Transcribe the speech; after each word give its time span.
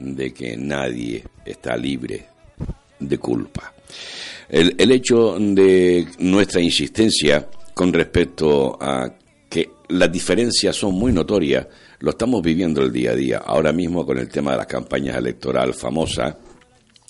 de 0.00 0.32
que 0.32 0.56
nadie 0.56 1.22
está 1.44 1.76
libre 1.76 2.26
de 2.98 3.18
culpa. 3.18 3.72
El, 4.48 4.74
el 4.76 4.90
hecho 4.90 5.36
de 5.38 6.06
nuestra 6.18 6.60
insistencia 6.60 7.48
con 7.74 7.92
respecto 7.92 8.76
a 8.80 9.10
que 9.48 9.70
las 9.88 10.10
diferencias 10.10 10.76
son 10.76 10.94
muy 10.94 11.12
notorias, 11.12 11.66
lo 12.00 12.10
estamos 12.10 12.42
viviendo 12.42 12.82
el 12.82 12.92
día 12.92 13.12
a 13.12 13.16
día. 13.16 13.38
Ahora 13.38 13.72
mismo 13.72 14.06
con 14.06 14.18
el 14.18 14.28
tema 14.28 14.52
de 14.52 14.58
las 14.58 14.66
campañas 14.66 15.16
electorales 15.16 15.76
famosas, 15.76 16.34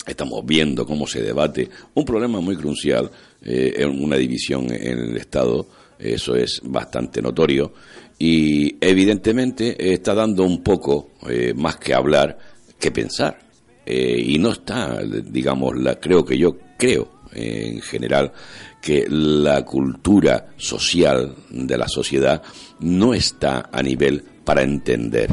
estamos 0.05 0.45
viendo 0.45 0.85
cómo 0.85 1.05
se 1.07 1.21
debate 1.21 1.69
un 1.93 2.05
problema 2.05 2.39
muy 2.41 2.55
crucial 2.55 3.09
eh, 3.43 3.73
en 3.77 4.03
una 4.03 4.17
división 4.17 4.71
en 4.71 4.99
el 4.99 5.17
Estado, 5.17 5.67
eso 5.97 6.35
es 6.35 6.61
bastante 6.63 7.21
notorio, 7.21 7.73
y 8.17 8.75
evidentemente 8.81 9.93
está 9.93 10.13
dando 10.13 10.43
un 10.43 10.63
poco 10.63 11.11
eh, 11.29 11.53
más 11.55 11.77
que 11.77 11.93
hablar 11.93 12.37
que 12.81 12.91
pensar. 12.91 13.39
Eh, 13.85 14.21
y 14.25 14.37
no 14.37 14.51
está, 14.51 14.99
digamos, 15.01 15.77
la, 15.77 15.99
creo 15.99 16.25
que 16.25 16.37
yo 16.37 16.57
creo 16.77 17.21
en 17.33 17.81
general 17.81 18.33
que 18.81 19.05
la 19.07 19.63
cultura 19.63 20.49
social 20.57 21.35
de 21.49 21.77
la 21.77 21.87
sociedad 21.87 22.41
no 22.79 23.13
está 23.13 23.69
a 23.71 23.81
nivel 23.81 24.23
para 24.43 24.63
entender. 24.63 25.29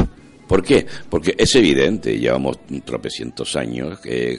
¿Por 0.46 0.62
qué? 0.62 0.86
Porque 1.10 1.34
es 1.36 1.54
evidente, 1.56 2.18
llevamos 2.18 2.58
tropecientos 2.84 3.54
años, 3.56 3.98
que, 4.00 4.38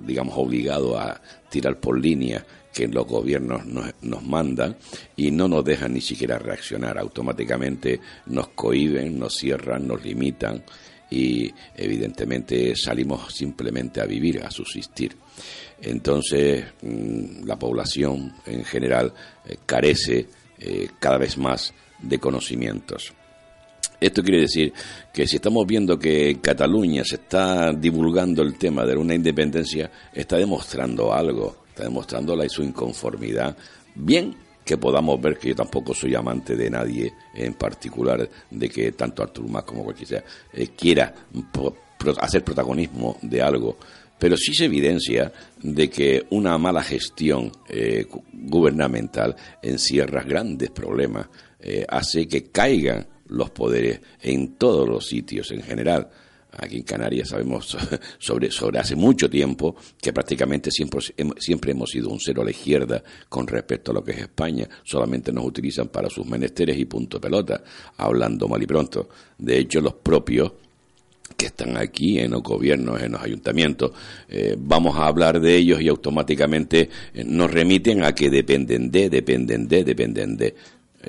digamos, 0.00 0.34
obligados 0.36 0.96
a 0.96 1.20
tirar 1.50 1.80
por 1.80 1.98
línea 1.98 2.44
que 2.72 2.86
los 2.88 3.06
gobiernos 3.06 3.66
nos, 3.66 3.94
nos, 4.02 4.22
mandan 4.22 4.76
y 5.16 5.30
no 5.30 5.48
nos 5.48 5.64
dejan 5.64 5.94
ni 5.94 6.00
siquiera 6.00 6.38
reaccionar. 6.38 6.98
Automáticamente 6.98 8.00
nos 8.26 8.48
cohiben, 8.48 9.18
nos 9.18 9.34
cierran, 9.34 9.86
nos 9.86 10.04
limitan 10.04 10.62
y 11.10 11.52
evidentemente 11.76 12.74
salimos 12.76 13.32
simplemente 13.32 14.00
a 14.00 14.06
vivir, 14.06 14.42
a 14.42 14.50
subsistir. 14.50 15.16
Entonces, 15.80 16.64
mm, 16.82 17.44
la 17.44 17.58
población 17.58 18.32
en 18.46 18.64
general 18.64 19.12
eh, 19.44 19.56
carece 19.66 20.26
eh, 20.58 20.88
cada 20.98 21.18
vez 21.18 21.36
más 21.36 21.74
de 22.00 22.18
conocimientos. 22.18 23.12
Esto 24.00 24.22
quiere 24.22 24.42
decir 24.42 24.72
que 25.12 25.26
si 25.26 25.36
estamos 25.36 25.66
viendo 25.66 25.98
que 25.98 26.30
en 26.30 26.38
Cataluña 26.38 27.04
se 27.04 27.16
está 27.16 27.72
divulgando 27.72 28.42
el 28.42 28.58
tema 28.58 28.84
de 28.84 28.96
una 28.96 29.14
independencia, 29.14 29.90
está 30.12 30.36
demostrando 30.36 31.12
algo, 31.12 31.64
está 31.68 31.84
demostrando 31.84 32.36
la, 32.36 32.48
su 32.48 32.62
inconformidad. 32.62 33.56
Bien 33.94 34.34
que 34.64 34.78
podamos 34.78 35.20
ver 35.20 35.38
que 35.38 35.48
yo 35.48 35.54
tampoco 35.54 35.94
soy 35.94 36.14
amante 36.14 36.56
de 36.56 36.70
nadie 36.70 37.12
en 37.34 37.54
particular, 37.54 38.28
de 38.50 38.68
que 38.68 38.92
tanto 38.92 39.22
Artur 39.22 39.48
Mas 39.48 39.64
como 39.64 39.84
cualquiera 39.84 40.24
eh, 40.52 40.68
quiera 40.76 41.14
hacer 42.20 42.42
protagonismo 42.42 43.18
de 43.22 43.42
algo, 43.42 43.76
pero 44.18 44.36
sí 44.36 44.54
se 44.54 44.66
evidencia 44.66 45.32
de 45.62 45.90
que 45.90 46.26
una 46.30 46.56
mala 46.56 46.82
gestión 46.82 47.52
eh, 47.68 48.06
gubernamental 48.32 49.36
encierra 49.62 50.22
grandes 50.22 50.70
problemas, 50.70 51.26
eh, 51.60 51.84
hace 51.88 52.26
que 52.26 52.44
caigan 52.44 53.06
los 53.28 53.50
poderes 53.50 54.00
en 54.22 54.54
todos 54.54 54.88
los 54.88 55.06
sitios 55.06 55.50
en 55.50 55.62
general. 55.62 56.08
Aquí 56.58 56.76
en 56.76 56.82
Canarias 56.82 57.30
sabemos 57.30 57.76
sobre, 58.18 58.50
sobre 58.50 58.78
hace 58.78 58.94
mucho 58.94 59.28
tiempo 59.28 59.76
que 60.00 60.12
prácticamente 60.12 60.70
siempre, 60.70 61.00
siempre 61.38 61.72
hemos 61.72 61.90
sido 61.90 62.10
un 62.10 62.20
cero 62.20 62.42
a 62.42 62.44
la 62.44 62.50
izquierda 62.50 63.02
con 63.28 63.46
respecto 63.46 63.90
a 63.90 63.94
lo 63.94 64.04
que 64.04 64.12
es 64.12 64.18
España. 64.18 64.68
Solamente 64.84 65.32
nos 65.32 65.44
utilizan 65.44 65.88
para 65.88 66.08
sus 66.08 66.26
menesteres 66.26 66.78
y 66.78 66.84
punto 66.84 67.20
pelota, 67.20 67.62
hablando 67.96 68.48
mal 68.48 68.62
y 68.62 68.66
pronto. 68.66 69.08
De 69.38 69.58
hecho, 69.58 69.80
los 69.80 69.94
propios 69.94 70.52
que 71.36 71.46
están 71.46 71.76
aquí 71.76 72.18
en 72.18 72.30
los 72.30 72.42
gobiernos, 72.42 73.00
en 73.02 73.12
los 73.12 73.22
ayuntamientos. 73.22 73.92
Eh, 74.28 74.54
vamos 74.58 74.96
a 74.96 75.06
hablar 75.06 75.40
de 75.40 75.56
ellos 75.56 75.80
y 75.80 75.88
automáticamente 75.88 76.88
eh, 77.14 77.24
nos 77.24 77.50
remiten 77.50 78.04
a 78.04 78.14
que 78.14 78.30
dependen 78.30 78.90
de, 78.90 79.10
dependen 79.10 79.66
de, 79.66 79.84
dependen 79.84 80.36
de. 80.36 80.54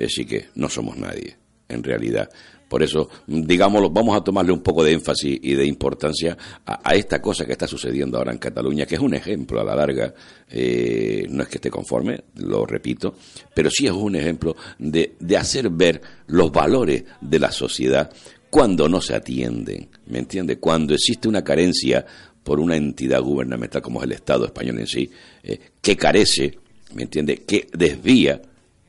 Así 0.04 0.24
que 0.24 0.46
no 0.54 0.68
somos 0.68 0.96
nadie, 0.96 1.36
en 1.68 1.82
realidad. 1.82 2.30
Por 2.68 2.82
eso, 2.82 3.08
digámoslo, 3.26 3.90
vamos 3.90 4.16
a 4.16 4.24
tomarle 4.24 4.50
un 4.50 4.60
poco 4.60 4.82
de 4.82 4.92
énfasis 4.92 5.38
y 5.40 5.54
de 5.54 5.64
importancia 5.66 6.36
a, 6.66 6.94
esta 6.96 7.22
cosa 7.22 7.46
que 7.46 7.52
está 7.52 7.68
sucediendo 7.68 8.18
ahora 8.18 8.32
en 8.32 8.38
Cataluña, 8.38 8.86
que 8.86 8.96
es 8.96 9.00
un 9.00 9.14
ejemplo 9.14 9.60
a 9.60 9.64
la 9.64 9.76
larga, 9.76 10.12
eh, 10.50 11.26
no 11.30 11.44
es 11.44 11.48
que 11.48 11.58
esté 11.58 11.70
conforme, 11.70 12.24
lo 12.36 12.66
repito, 12.66 13.14
pero 13.54 13.70
sí 13.70 13.86
es 13.86 13.92
un 13.92 14.16
ejemplo 14.16 14.56
de, 14.78 15.14
hacer 15.38 15.70
ver 15.70 16.00
los 16.26 16.50
valores 16.50 17.04
de 17.20 17.38
la 17.38 17.52
sociedad 17.52 18.10
cuando 18.50 18.88
no 18.88 19.00
se 19.00 19.14
atienden, 19.14 19.88
¿me 20.06 20.18
entiende? 20.18 20.58
Cuando 20.58 20.94
existe 20.94 21.28
una 21.28 21.44
carencia 21.44 22.04
por 22.42 22.58
una 22.58 22.74
entidad 22.74 23.20
gubernamental 23.22 23.80
como 23.82 24.00
es 24.00 24.06
el 24.06 24.12
Estado 24.12 24.44
español 24.44 24.80
en 24.80 24.86
sí, 24.88 25.08
eh, 25.44 25.60
que 25.80 25.96
carece, 25.96 26.58
¿me 26.94 27.04
entiende? 27.04 27.36
Que 27.38 27.68
desvía, 27.72 28.42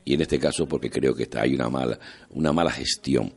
y 0.04 0.14
en 0.14 0.22
este 0.22 0.40
caso 0.40 0.66
porque 0.66 0.90
creo 0.90 1.14
que 1.14 1.24
está, 1.24 1.42
hay 1.42 1.54
una 1.54 1.68
mala, 1.68 1.98
una 2.30 2.52
mala 2.52 2.72
gestión 2.72 3.32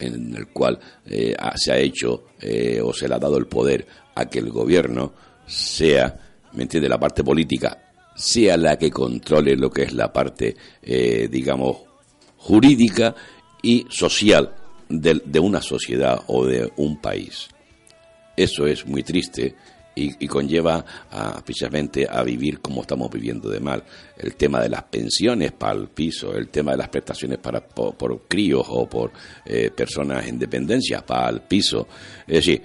en 0.00 0.34
el 0.34 0.48
cual 0.48 0.78
eh, 1.06 1.34
se 1.56 1.72
ha 1.72 1.78
hecho 1.78 2.24
eh, 2.40 2.80
o 2.82 2.92
se 2.92 3.08
le 3.08 3.14
ha 3.14 3.18
dado 3.18 3.36
el 3.36 3.46
poder 3.46 3.86
a 4.14 4.26
que 4.26 4.38
el 4.38 4.50
gobierno 4.50 5.12
sea, 5.46 6.18
¿me 6.52 6.62
entiende?, 6.62 6.88
la 6.88 6.98
parte 6.98 7.22
política 7.22 7.78
sea 8.14 8.56
la 8.56 8.76
que 8.76 8.90
controle 8.90 9.56
lo 9.56 9.70
que 9.70 9.84
es 9.84 9.92
la 9.94 10.12
parte, 10.12 10.54
digamos, 10.82 11.78
jurídica 12.36 13.14
y 13.62 13.86
social 13.88 14.52
de, 14.90 15.40
una 15.40 15.62
sociedad 15.62 16.22
o 16.26 16.44
de 16.44 16.70
un 16.76 17.00
país. 17.00 17.48
Eso 18.36 18.66
es 18.66 18.86
muy 18.86 19.02
triste 19.02 19.54
y, 20.00 20.26
conlleva 20.26 20.84
a, 21.10 21.44
precisamente 21.44 22.06
a 22.08 22.22
vivir 22.22 22.60
como 22.60 22.82
estamos 22.82 23.10
viviendo 23.10 23.48
de 23.48 23.60
mal. 23.60 23.82
El 24.16 24.34
tema 24.36 24.60
de 24.60 24.68
las 24.68 24.84
pensiones 24.84 25.52
para 25.52 25.78
el 25.78 25.88
piso, 25.88 26.34
el 26.34 26.48
tema 26.48 26.72
de 26.72 26.78
las 26.78 26.88
prestaciones 26.88 27.38
para, 27.38 27.60
por, 27.66 28.22
críos 28.28 28.66
o 28.68 28.88
por 28.88 29.12
eh, 29.44 29.70
personas 29.74 30.26
en 30.26 30.38
dependencia 30.38 31.04
para 31.04 31.30
el 31.30 31.40
piso. 31.42 31.88
Es 32.26 32.46
decir, 32.46 32.62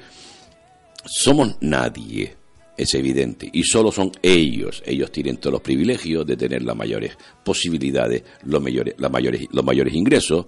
somos 1.05 1.57
nadie, 1.61 2.35
es 2.77 2.93
evidente, 2.93 3.49
y 3.51 3.63
solo 3.63 3.91
son 3.91 4.11
ellos. 4.21 4.81
Ellos 4.85 5.11
tienen 5.11 5.37
todos 5.37 5.53
los 5.53 5.61
privilegios 5.61 6.25
de 6.25 6.37
tener 6.37 6.61
las 6.63 6.75
mayores 6.75 7.17
posibilidades, 7.43 8.23
los 8.43 8.61
mayores, 8.61 8.95
las 8.97 9.11
mayores, 9.11 9.47
los 9.51 9.63
mayores 9.63 9.93
ingresos, 9.93 10.45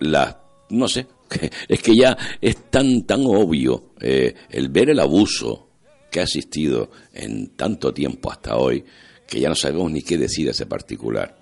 las 0.00 0.36
no 0.70 0.88
sé, 0.88 1.06
es 1.68 1.82
que 1.82 1.94
ya 1.94 2.16
es 2.40 2.70
tan, 2.70 3.02
tan 3.02 3.20
obvio 3.26 3.90
eh, 4.00 4.34
el 4.50 4.68
ver 4.70 4.90
el 4.90 5.00
abuso 5.00 5.71
que 6.12 6.20
ha 6.20 6.24
existido 6.24 6.92
en 7.12 7.48
tanto 7.56 7.92
tiempo 7.92 8.30
hasta 8.30 8.56
hoy, 8.56 8.84
que 9.26 9.40
ya 9.40 9.48
no 9.48 9.56
sabemos 9.56 9.90
ni 9.90 10.02
qué 10.02 10.16
decir 10.16 10.48
ese 10.48 10.66
particular. 10.66 11.36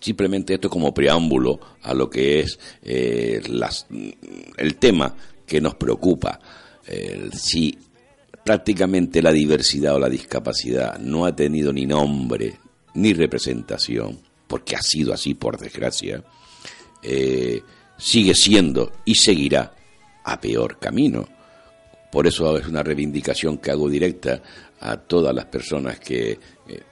Simplemente 0.00 0.54
esto 0.54 0.68
como 0.68 0.92
preámbulo 0.92 1.60
a 1.82 1.94
lo 1.94 2.10
que 2.10 2.40
es 2.40 2.58
eh, 2.82 3.40
el 4.58 4.76
tema 4.76 5.14
que 5.46 5.60
nos 5.60 5.76
preocupa. 5.76 6.38
si 7.32 7.78
prácticamente 8.44 9.22
la 9.22 9.32
diversidad 9.32 9.94
o 9.94 9.98
la 9.98 10.08
discapacidad 10.08 10.98
no 10.98 11.24
ha 11.24 11.34
tenido 11.34 11.72
ni 11.72 11.86
nombre 11.86 12.58
ni 12.94 13.14
representación, 13.14 14.18
porque 14.46 14.76
ha 14.76 14.82
sido 14.82 15.14
así 15.14 15.34
por 15.34 15.58
desgracia, 15.58 16.22
eh, 17.02 17.62
sigue 17.96 18.34
siendo 18.34 18.92
y 19.04 19.14
seguirá 19.14 19.74
a 20.24 20.40
peor 20.40 20.78
camino. 20.78 21.26
Por 22.12 22.26
eso 22.26 22.58
es 22.58 22.66
una 22.66 22.82
reivindicación 22.82 23.56
que 23.56 23.70
hago 23.70 23.88
directa 23.88 24.42
a 24.80 24.98
todas 24.98 25.34
las 25.34 25.46
personas 25.46 25.98
que 25.98 26.32
eh, 26.32 26.38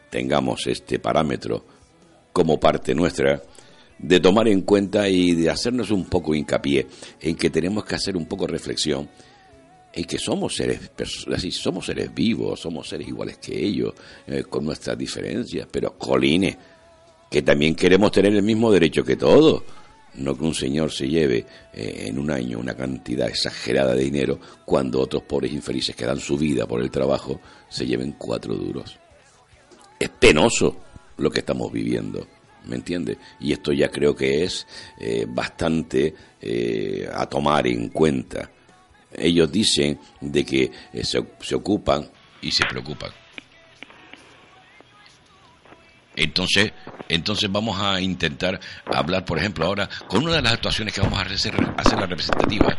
tengamos 0.08 0.66
este 0.66 0.98
parámetro 0.98 1.62
como 2.32 2.58
parte 2.58 2.94
nuestra, 2.94 3.42
de 3.98 4.19
tomar 4.19 4.48
en 4.48 4.62
cuenta 4.62 5.10
y 5.10 5.34
de 5.34 5.50
hacernos 5.50 5.91
un 5.91 6.06
poco 6.06 6.34
hincapié 6.34 6.86
en 7.20 7.36
que 7.36 7.50
tenemos 7.50 7.84
que 7.84 7.97
hacer 7.97 8.16
un 8.16 8.25
poco 8.25 8.47
reflexión 8.47 9.10
en 9.92 10.04
que 10.06 10.19
somos 10.19 10.56
seres, 10.56 10.90
somos 11.50 11.84
seres 11.84 12.14
vivos, 12.14 12.58
somos 12.58 12.88
seres 12.88 13.06
iguales 13.06 13.37
que 13.37 13.62
ellos, 13.62 13.93
eh, 14.26 14.44
con 14.44 14.64
nuestras 14.64 14.96
diferencias, 14.96 15.69
pero 15.70 15.99
coline, 15.99 16.56
que 17.31 17.43
también 17.43 17.75
queremos 17.75 18.11
tener 18.11 18.32
el 18.34 18.43
mismo 18.43 18.73
derecho 18.73 19.05
que 19.05 19.16
todos 19.16 19.64
no 20.15 20.37
que 20.37 20.45
un 20.45 20.55
señor 20.55 20.93
se 20.93 21.09
lleve 21.09 21.47
eh, 21.73 22.05
en 22.07 22.19
un 22.19 22.31
año 22.31 22.59
una 22.59 22.75
cantidad 22.75 23.29
exagerada 23.29 23.95
de 23.95 24.05
dinero 24.05 24.41
cuando 24.65 25.01
otros 25.01 25.23
pobres 25.23 25.53
infelices 25.53 25.95
que 25.95 26.07
dan 26.07 26.21
su 26.21 26.37
vida 26.37 26.67
por 26.67 26.83
el 26.83 26.91
trabajo 26.91 27.41
se 27.69 27.87
lleven 27.87 28.12
cuatro 28.12 28.55
duros. 28.55 28.99
Es 29.99 30.09
penoso 30.09 30.77
lo 31.19 31.31
que 31.31 31.41
estamos 31.41 31.71
viviendo, 31.73 32.27
¿me 32.67 32.77
entiende? 32.77 33.19
Y 33.39 33.53
esto 33.53 33.73
ya 33.73 33.89
creo 33.91 34.17
que 34.17 34.45
es 34.45 34.67
eh, 34.99 35.27
bastante 35.29 36.15
eh, 36.41 37.09
a 37.12 37.27
tomar 37.27 37.67
en 37.67 37.89
cuenta. 37.91 38.51
Ellos 39.12 39.51
dicen 39.51 39.99
de 40.21 40.45
que 40.45 40.71
se, 41.03 41.25
se 41.41 41.55
ocupan 41.55 42.09
y 42.41 42.51
se 42.51 42.65
preocupan. 42.65 43.11
Entonces, 46.17 46.73
entonces 47.09 47.51
vamos 47.51 47.81
a 47.81 48.01
intentar 48.01 48.61
hablar, 48.87 49.25
por 49.25 49.39
ejemplo, 49.39 49.65
ahora 49.67 49.89
con 50.09 50.25
una 50.25 50.37
de 50.37 50.43
las 50.43 50.55
actuaciones 50.55 50.93
que 50.93 51.01
vamos 51.01 51.19
a 51.19 51.23
hacer, 51.23 51.55
la 51.55 52.07
representativa, 52.07 52.79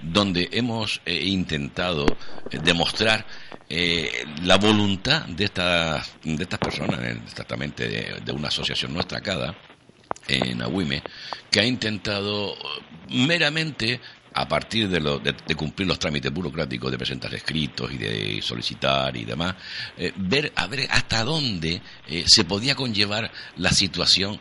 donde 0.00 0.48
hemos 0.52 1.00
eh, 1.04 1.14
intentado 1.24 2.06
eh, 2.50 2.58
demostrar 2.62 3.26
eh, 3.68 4.24
la 4.42 4.56
voluntad 4.56 5.26
de 5.26 5.44
estas, 5.44 6.14
de 6.22 6.42
estas 6.42 6.58
personas, 6.58 7.00
exactamente 7.26 8.20
de, 8.20 8.32
una 8.32 8.48
asociación 8.48 8.94
nuestra, 8.94 9.20
CADA, 9.20 9.56
en 10.28 10.62
Agüime, 10.62 11.02
que 11.50 11.60
ha 11.60 11.64
intentado 11.64 12.54
meramente 13.08 14.00
a 14.40 14.48
partir 14.48 14.88
de, 14.88 15.00
lo, 15.00 15.18
de, 15.18 15.34
cumplir 15.54 15.88
los 15.88 15.98
trámites 15.98 16.32
burocráticos 16.32 16.90
de 16.90 16.98
presentar 16.98 17.34
escritos 17.34 17.92
y 17.92 17.98
de 17.98 18.40
solicitar 18.42 19.16
y 19.16 19.24
demás, 19.24 19.54
ver 20.16 20.52
a 20.54 20.66
ver 20.66 20.86
hasta 20.90 21.24
dónde 21.24 21.82
se 22.26 22.44
podía 22.44 22.74
conllevar 22.74 23.30
la 23.56 23.70
situación 23.70 24.38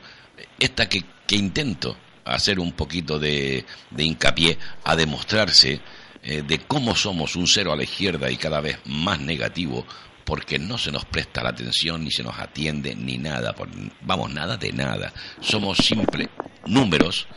esta 0.60 0.88
que, 0.88 1.04
intento 1.32 1.98
hacer 2.26 2.60
un 2.60 2.72
poquito 2.74 3.20
de, 3.20 3.66
hincapié 3.98 4.58
a 4.84 4.96
demostrarse 4.96 5.82
eh, 6.24 6.44
de 6.46 6.60
cómo 6.60 6.96
somos 6.96 7.36
un 7.36 7.48
cero 7.48 7.74
a 7.74 7.76
la 7.76 7.84
izquierda 7.84 8.30
y 8.32 8.38
cada 8.38 8.62
vez 8.62 8.80
más 8.86 9.20
negativo 9.20 9.86
porque 10.26 10.60
no 10.60 10.78
se 10.78 10.92
nos 10.92 11.06
presta 11.06 11.44
la 11.44 11.50
atención 11.50 12.04
ni 12.04 12.12
se 12.12 12.24
nos 12.24 12.38
atiende 12.38 12.96
ni 12.96 13.18
nada, 13.18 13.56
vamos, 14.02 14.34
nada 14.34 14.58
de 14.58 14.74
nada. 14.74 15.14
Somos 15.40 15.78
simples 15.78 16.28
números 16.66 17.28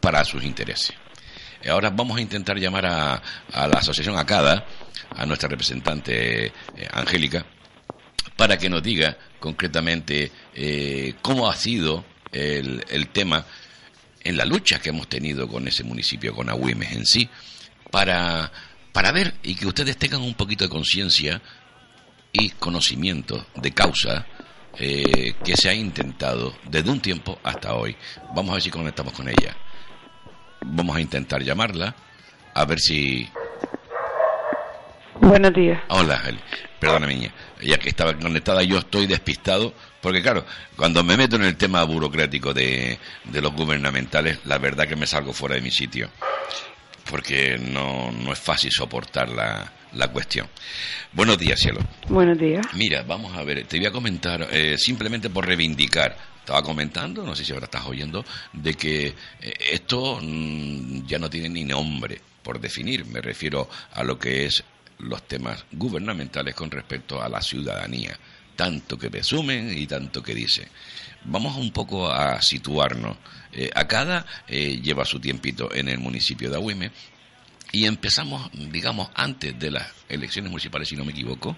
para 0.00 0.24
sus 0.24 0.42
intereses. 0.42 0.99
Ahora 1.68 1.90
vamos 1.90 2.18
a 2.18 2.20
intentar 2.20 2.58
llamar 2.58 2.86
a, 2.86 3.22
la 3.52 3.78
asociación 3.78 4.16
ACADA, 4.16 4.64
a 5.16 5.26
nuestra 5.26 5.48
representante 5.48 6.46
eh, 6.46 6.52
Angélica, 6.92 7.44
para 8.36 8.56
que 8.56 8.70
nos 8.70 8.82
diga 8.82 9.16
concretamente 9.38 10.30
eh, 10.54 11.14
cómo 11.20 11.50
ha 11.50 11.54
sido 11.54 12.04
el, 12.32 12.84
el 12.88 13.08
tema 13.08 13.44
en 14.22 14.36
la 14.36 14.44
lucha 14.44 14.78
que 14.80 14.90
hemos 14.90 15.08
tenido 15.08 15.48
con 15.48 15.66
ese 15.68 15.84
municipio, 15.84 16.34
con 16.34 16.48
Agüimes 16.48 16.92
en 16.92 17.06
sí, 17.06 17.28
para, 17.90 18.50
para 18.92 19.12
ver 19.12 19.34
y 19.42 19.54
que 19.54 19.66
ustedes 19.66 19.96
tengan 19.96 20.22
un 20.22 20.34
poquito 20.34 20.64
de 20.64 20.70
conciencia 20.70 21.42
y 22.32 22.50
conocimiento 22.50 23.46
de 23.56 23.72
causa 23.72 24.26
eh, 24.78 25.34
que 25.44 25.56
se 25.56 25.68
ha 25.68 25.74
intentado 25.74 26.56
desde 26.64 26.90
un 26.90 27.00
tiempo 27.00 27.38
hasta 27.42 27.74
hoy. 27.74 27.96
Vamos 28.34 28.50
a 28.50 28.54
ver 28.54 28.62
si 28.62 28.70
conectamos 28.70 29.12
con 29.12 29.28
ella. 29.28 29.56
Vamos 30.64 30.96
a 30.96 31.00
intentar 31.00 31.42
llamarla, 31.42 31.94
a 32.54 32.64
ver 32.64 32.80
si... 32.80 33.28
Buenos 35.20 35.52
días. 35.52 35.80
Hola, 35.88 36.22
perdona 36.78 37.06
niña, 37.06 37.32
ya 37.60 37.78
que 37.78 37.90
estaba 37.90 38.14
conectada 38.14 38.62
yo 38.62 38.78
estoy 38.78 39.06
despistado 39.06 39.74
porque 40.00 40.22
claro, 40.22 40.44
cuando 40.76 41.04
me 41.04 41.16
meto 41.16 41.36
en 41.36 41.44
el 41.44 41.56
tema 41.56 41.84
burocrático 41.84 42.54
de, 42.54 42.98
los 43.32 43.52
gubernamentales, 43.52 44.38
la 44.46 44.58
verdad 44.58 44.88
que 44.88 44.96
me 44.96 45.06
salgo 45.06 45.32
fuera 45.32 45.56
de 45.56 45.60
mi 45.60 45.70
sitio, 45.70 46.10
porque 47.10 47.58
no, 47.58 48.10
no 48.10 48.32
es 48.32 48.38
fácil 48.38 48.70
soportar 48.70 49.28
la, 49.28 49.70
la 49.92 50.08
cuestión. 50.08 50.48
Buenos 51.12 51.38
días, 51.38 51.60
cielo. 51.60 51.80
Buenos 52.08 52.38
días. 52.38 52.66
Mira, 52.74 53.02
vamos 53.02 53.36
a 53.36 53.42
ver, 53.42 53.66
te 53.66 53.78
voy 53.78 53.86
a 53.86 53.92
comentar, 53.92 54.48
eh, 54.50 54.76
simplemente 54.78 55.28
por 55.28 55.46
reivindicar, 55.46 56.16
estaba 56.40 56.62
comentando, 56.62 57.24
no 57.24 57.34
sé 57.34 57.44
si 57.44 57.52
ahora 57.52 57.66
estás 57.66 57.86
oyendo, 57.86 58.24
de 58.52 58.74
que 58.74 59.06
eh, 59.06 59.14
esto 59.72 60.18
mm, 60.20 61.06
ya 61.06 61.18
no 61.18 61.30
tiene 61.30 61.48
ni 61.48 61.64
nombre 61.64 62.20
por 62.42 62.60
definir, 62.60 63.06
me 63.06 63.20
refiero 63.20 63.68
a 63.92 64.02
lo 64.02 64.18
que 64.18 64.46
es 64.46 64.64
los 64.98 65.22
temas 65.26 65.64
gubernamentales 65.72 66.54
con 66.54 66.70
respecto 66.70 67.22
a 67.22 67.28
la 67.28 67.40
ciudadanía 67.40 68.18
tanto 68.60 68.98
que 68.98 69.08
presumen 69.08 69.72
y 69.74 69.86
tanto 69.86 70.22
que 70.22 70.34
dicen. 70.34 70.68
Vamos 71.24 71.56
un 71.56 71.70
poco 71.72 72.12
a 72.12 72.42
situarnos. 72.42 73.16
Eh, 73.54 73.70
a 73.74 73.88
cada 73.88 74.26
eh, 74.46 74.78
lleva 74.82 75.06
su 75.06 75.18
tiempito 75.18 75.74
en 75.74 75.88
el 75.88 75.98
municipio 75.98 76.50
de 76.50 76.56
Agüime 76.56 76.90
y 77.72 77.86
empezamos, 77.86 78.50
digamos, 78.52 79.08
antes 79.14 79.58
de 79.58 79.70
las 79.70 79.86
elecciones 80.10 80.50
municipales, 80.50 80.90
si 80.90 80.94
no 80.94 81.06
me 81.06 81.12
equivoco, 81.12 81.56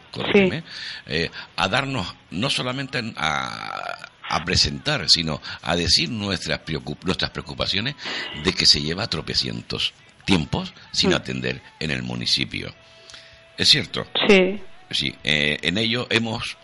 eh, 1.07 1.31
a 1.57 1.69
darnos 1.69 2.07
no 2.31 2.49
solamente 2.49 3.03
a, 3.17 4.09
a 4.33 4.45
presentar, 4.45 5.09
sino 5.09 5.41
a 5.63 5.77
decir 5.77 6.11
nuestras, 6.11 6.61
nuestras 7.05 7.31
preocupaciones 7.31 7.95
de 8.43 8.53
que 8.53 8.67
se 8.67 8.81
lleva 8.81 9.07
tropecientos 9.07 9.93
tiempos 10.25 10.73
sin 10.91 11.11
mm. 11.11 11.15
atender 11.15 11.63
en 11.79 11.91
el 11.91 12.03
municipio. 12.03 12.75
¿Es 13.57 13.69
cierto? 13.69 14.07
Sí. 14.27 14.61
Sí, 14.91 15.15
en 15.23 15.79
ello 15.79 16.07
hemos 16.11 16.57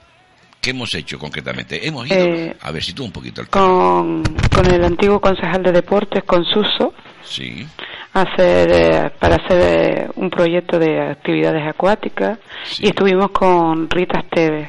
¿Qué 0.60 0.70
hemos 0.70 0.92
hecho 0.94 1.18
concretamente? 1.18 1.86
Hemos 1.86 2.06
ido, 2.08 2.18
eh, 2.18 2.56
a 2.60 2.72
ver 2.72 2.82
si 2.82 2.92
tú 2.92 3.04
un 3.04 3.12
poquito 3.12 3.40
el 3.40 3.48
con, 3.48 4.24
con 4.52 4.66
el 4.66 4.84
antiguo 4.84 5.20
concejal 5.20 5.62
de 5.62 5.70
deportes, 5.70 6.24
con 6.24 6.44
Suso, 6.44 6.94
sí. 7.22 7.64
hacer, 8.12 8.70
eh, 8.72 9.10
para 9.20 9.36
hacer 9.36 9.60
eh, 9.60 10.08
un 10.16 10.28
proyecto 10.30 10.78
de 10.80 11.00
actividades 11.00 11.64
acuáticas 11.64 12.40
y 12.80 12.88
estuvimos 12.88 13.30
con 13.30 13.88
Rita 13.88 14.18
Esteves, 14.18 14.68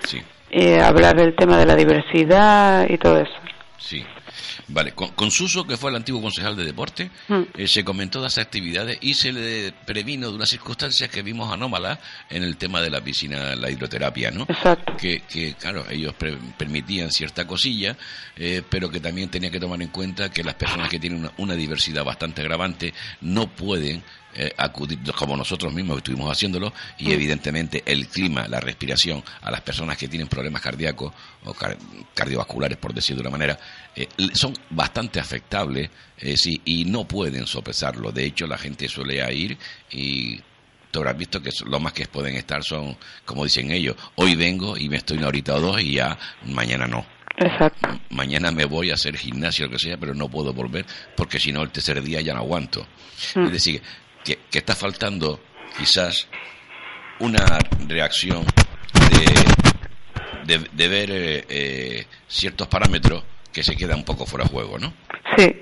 sí. 0.00 0.20
Hablar 0.82 1.16
del 1.16 1.34
tema 1.36 1.58
de 1.58 1.66
la 1.66 1.76
diversidad 1.76 2.86
y 2.88 2.98
todo 2.98 3.20
eso. 3.20 3.34
Sí. 3.78 4.04
Vale, 4.70 4.92
con, 4.92 5.30
Suso, 5.30 5.66
que 5.66 5.78
fue 5.78 5.90
el 5.90 5.96
antiguo 5.96 6.20
concejal 6.20 6.54
de 6.54 6.64
deporte, 6.64 7.10
mm. 7.28 7.42
eh, 7.54 7.66
se 7.66 7.84
comentó 7.84 8.20
de 8.20 8.28
esas 8.28 8.44
actividades 8.44 8.98
y 9.00 9.14
se 9.14 9.32
le 9.32 9.72
previno 9.86 10.28
de 10.28 10.34
unas 10.34 10.50
circunstancias 10.50 11.08
que 11.08 11.22
vimos 11.22 11.50
anómalas 11.50 11.98
en 12.28 12.42
el 12.42 12.58
tema 12.58 12.82
de 12.82 12.90
la 12.90 13.00
piscina, 13.00 13.56
la 13.56 13.70
hidroterapia, 13.70 14.30
¿no? 14.30 14.42
Exacto. 14.42 14.94
Que, 14.98 15.20
que 15.20 15.54
claro, 15.54 15.86
ellos 15.88 16.14
permitían 16.58 17.10
cierta 17.10 17.46
cosilla, 17.46 17.96
eh, 18.36 18.62
pero 18.68 18.90
que 18.90 19.00
también 19.00 19.30
tenía 19.30 19.50
que 19.50 19.58
tomar 19.58 19.80
en 19.80 19.88
cuenta 19.88 20.30
que 20.30 20.44
las 20.44 20.54
personas 20.54 20.90
que 20.90 20.98
tienen 20.98 21.30
una 21.38 21.54
diversidad 21.54 22.04
bastante 22.04 22.42
agravante 22.42 22.92
no 23.22 23.46
pueden 23.46 24.02
eh, 24.40 24.54
acudir, 24.56 25.00
como 25.16 25.36
nosotros 25.36 25.74
mismos 25.74 25.96
estuvimos 25.96 26.30
haciéndolo, 26.30 26.72
y 26.96 27.10
evidentemente 27.10 27.82
el 27.84 28.06
clima, 28.06 28.46
la 28.46 28.60
respiración, 28.60 29.20
a 29.42 29.50
las 29.50 29.62
personas 29.62 29.96
que 29.96 30.06
tienen 30.06 30.28
problemas 30.28 30.62
cardíacos 30.62 31.12
o 31.44 31.56
cardiovasculares, 32.14 32.78
por 32.78 32.94
decirlo 32.94 33.22
de 33.22 33.28
una 33.28 33.36
manera, 33.36 33.58
eh, 33.96 34.06
son 34.32 34.54
bastante 34.70 35.18
afectables 35.18 35.90
eh, 36.18 36.36
sí, 36.36 36.60
y 36.64 36.84
no 36.84 37.02
pueden 37.08 37.48
sopesarlo. 37.48 38.12
De 38.12 38.26
hecho, 38.26 38.46
la 38.46 38.56
gente 38.56 38.88
suele 38.88 39.34
ir 39.34 39.58
y 39.90 40.40
tú 40.92 41.00
habrás 41.00 41.18
visto 41.18 41.42
que 41.42 41.50
lo 41.66 41.80
más 41.80 41.92
que 41.92 42.06
pueden 42.06 42.36
estar 42.36 42.62
son, 42.62 42.96
como 43.24 43.42
dicen 43.42 43.72
ellos, 43.72 43.96
hoy 44.14 44.36
vengo 44.36 44.76
y 44.76 44.88
me 44.88 44.98
estoy 44.98 45.18
una 45.18 45.26
horita 45.26 45.56
o 45.56 45.60
dos 45.60 45.80
y 45.80 45.94
ya 45.94 46.16
mañana 46.44 46.86
no. 46.86 47.04
Exacto. 47.36 48.00
Mañana 48.10 48.52
me 48.52 48.64
voy 48.66 48.90
a 48.90 48.94
hacer 48.94 49.16
gimnasio 49.16 49.66
o 49.66 49.68
lo 49.68 49.72
que 49.72 49.80
sea, 49.80 49.96
pero 49.96 50.14
no 50.14 50.28
puedo 50.28 50.52
volver 50.52 50.86
porque 51.16 51.40
si 51.40 51.52
no 51.52 51.62
el 51.62 51.70
tercer 51.70 52.00
día 52.02 52.20
ya 52.20 52.34
no 52.34 52.40
aguanto. 52.40 52.86
Mm. 53.34 53.46
Es 53.46 53.52
decir, 53.52 53.82
que, 54.24 54.38
está 54.52 54.74
faltando 54.74 55.40
quizás 55.76 56.28
una 57.20 57.58
reacción 57.86 58.44
de, 60.44 60.58
de, 60.72 60.88
ver 60.88 61.10
eh, 61.10 61.44
eh, 61.48 62.06
ciertos 62.26 62.68
parámetros 62.68 63.22
que 63.52 63.62
se 63.62 63.76
quedan 63.76 63.98
un 63.98 64.04
poco 64.04 64.26
fuera 64.26 64.44
de 64.44 64.50
juego, 64.50 64.78
¿no? 64.78 64.92
Sí. 65.36 65.56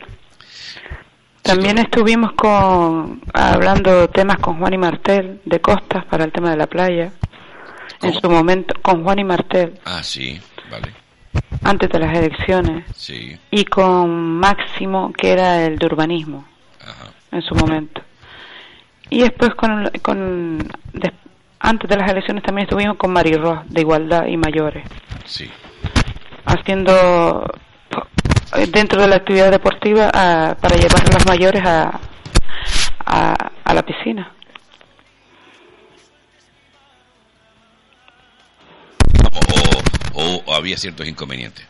También 1.43 1.79
estuvimos 1.79 2.33
con 2.33 3.23
hablando 3.33 4.11
temas 4.11 4.39
con 4.39 4.59
Juan 4.59 4.75
y 4.75 4.79
Martel 4.79 5.41
de 5.45 5.61
Costas 5.61 6.05
para 6.07 6.25
el 6.25 6.33
tema 6.33 6.51
de 6.51 6.57
la 6.57 6.67
playa. 6.67 7.13
En 8.03 8.13
su 8.13 8.29
momento, 8.29 8.75
con 8.83 9.05
Juan 9.05 9.21
y 9.21 9.25
Martel. 9.25 9.79
Ah, 9.85 10.03
sí, 10.03 10.41
vale. 10.71 10.93
Antes 11.63 11.89
de 11.89 11.99
las 11.99 12.17
elecciones. 12.17 12.85
Sí. 12.95 13.39
Y 13.51 13.65
con 13.65 14.39
Máximo, 14.39 15.13
que 15.13 15.31
era 15.31 15.65
el 15.65 15.79
de 15.79 15.87
urbanismo. 15.87 16.45
Ajá. 16.81 17.13
En 17.31 17.43
su 17.43 17.55
momento. 17.55 18.03
Y 19.11 19.21
después 19.21 19.55
con, 19.55 19.91
con 20.03 20.69
antes 21.61 21.89
de 21.89 21.97
las 21.97 22.11
elecciones 22.11 22.43
también 22.43 22.67
estuvimos 22.67 22.97
con 22.97 23.13
Mari 23.13 23.35
Ross 23.35 23.61
de 23.67 23.81
Igualdad 23.81 24.27
y 24.27 24.37
Mayores. 24.37 24.85
Sí. 25.25 25.51
Haciendo 26.45 27.47
dentro 28.73 29.03
de 29.03 29.09
la 29.09 29.17
actividad 29.17 29.51
deportiva 29.51 30.11
para 30.11 30.77
llevar 30.77 31.03
a 31.03 31.13
los 31.13 31.27
mayores 31.27 31.63
a, 31.65 32.01
a, 33.05 33.75
la 33.75 33.83
piscina. 33.83 34.33
O, 40.15 40.55
había 40.55 40.77
ciertos 40.77 41.07
inconvenientes? 41.07 41.65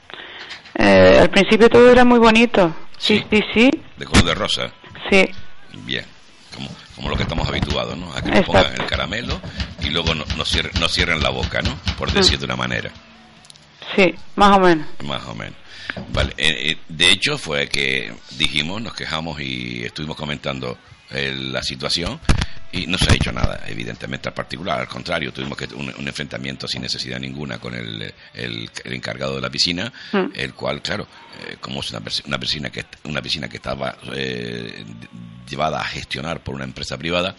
Eh, 0.79 1.19
al 1.21 1.31
principio 1.31 1.69
todo 1.69 1.91
era 1.91 2.05
muy 2.05 2.19
bonito. 2.19 2.75
Sí, 2.97 3.25
sí, 3.31 3.43
sí. 3.53 3.71
De 3.97 4.05
color 4.05 4.25
de 4.25 4.35
rosa. 4.35 4.73
Sí. 5.11 5.29
Bien 5.85 6.05
como, 6.57 6.71
como 6.97 7.11
lo 7.11 7.17
que 7.17 7.23
estamos 7.23 7.47
habituados, 7.47 7.97
¿no? 7.97 8.13
A 8.15 8.23
que 8.23 8.31
nos 8.31 8.45
pongan 8.47 8.73
el 8.73 8.87
caramelo 8.87 9.41
y 9.83 9.91
luego 9.91 10.15
nos, 10.15 10.35
no 10.37 10.45
cierren, 10.45 10.73
no 10.81 10.89
cierren 10.89 11.23
la 11.23 11.31
boca, 11.31 11.63
¿no? 11.63 11.79
Por 11.99 12.11
decir 12.11 12.39
de 12.39 12.47
una 12.47 12.57
manera. 12.57 12.91
Sí, 13.95 14.15
más 14.35 14.57
o 14.57 14.61
menos. 14.61 14.87
Más 15.05 15.25
o 15.27 15.35
menos. 15.35 15.55
Vale, 16.13 16.33
eh, 16.37 16.71
eh, 16.71 16.79
de 16.89 17.11
hecho 17.11 17.39
fue 17.39 17.69
que 17.69 18.13
dijimos, 18.33 18.83
nos 18.83 18.95
quejamos 18.95 19.41
y 19.41 19.85
estuvimos 19.85 20.17
comentando 20.17 20.77
eh, 21.11 21.35
la 21.37 21.63
situación 21.63 22.19
y 22.77 22.87
no 22.87 22.99
se 22.99 23.11
ha 23.11 23.15
hecho 23.15 23.33
nada, 23.33 23.65
evidentemente, 23.67 24.29
al 24.29 24.35
particular. 24.35 24.81
Al 24.81 24.89
contrario, 24.89 25.33
tuvimos 25.33 25.57
que 25.57 25.67
un, 25.75 26.07
enfrentamiento 26.07 26.69
sin 26.69 26.83
necesidad 26.83 27.19
ninguna 27.19 27.59
con 27.59 27.75
el, 27.75 28.13
el, 28.35 28.71
encargado 28.85 29.37
de 29.37 29.41
la 29.41 29.51
piscina, 29.51 29.93
mm. 30.13 30.27
el 30.35 30.55
cual, 30.55 30.83
claro, 30.83 31.07
eh, 31.49 31.57
como 31.61 31.81
es 31.81 31.91
una, 31.91 32.03
una, 32.27 32.39
piscina 32.39 32.71
que 32.71 32.85
una 33.05 33.23
piscina 33.23 33.49
que 33.49 33.57
estaba 33.57 33.97
eh, 34.13 34.85
llevada 35.49 35.81
a 35.81 35.85
gestionar 35.85 36.41
por 36.41 36.55
una 36.55 36.65
empresa 36.65 36.99
privada, 36.99 37.35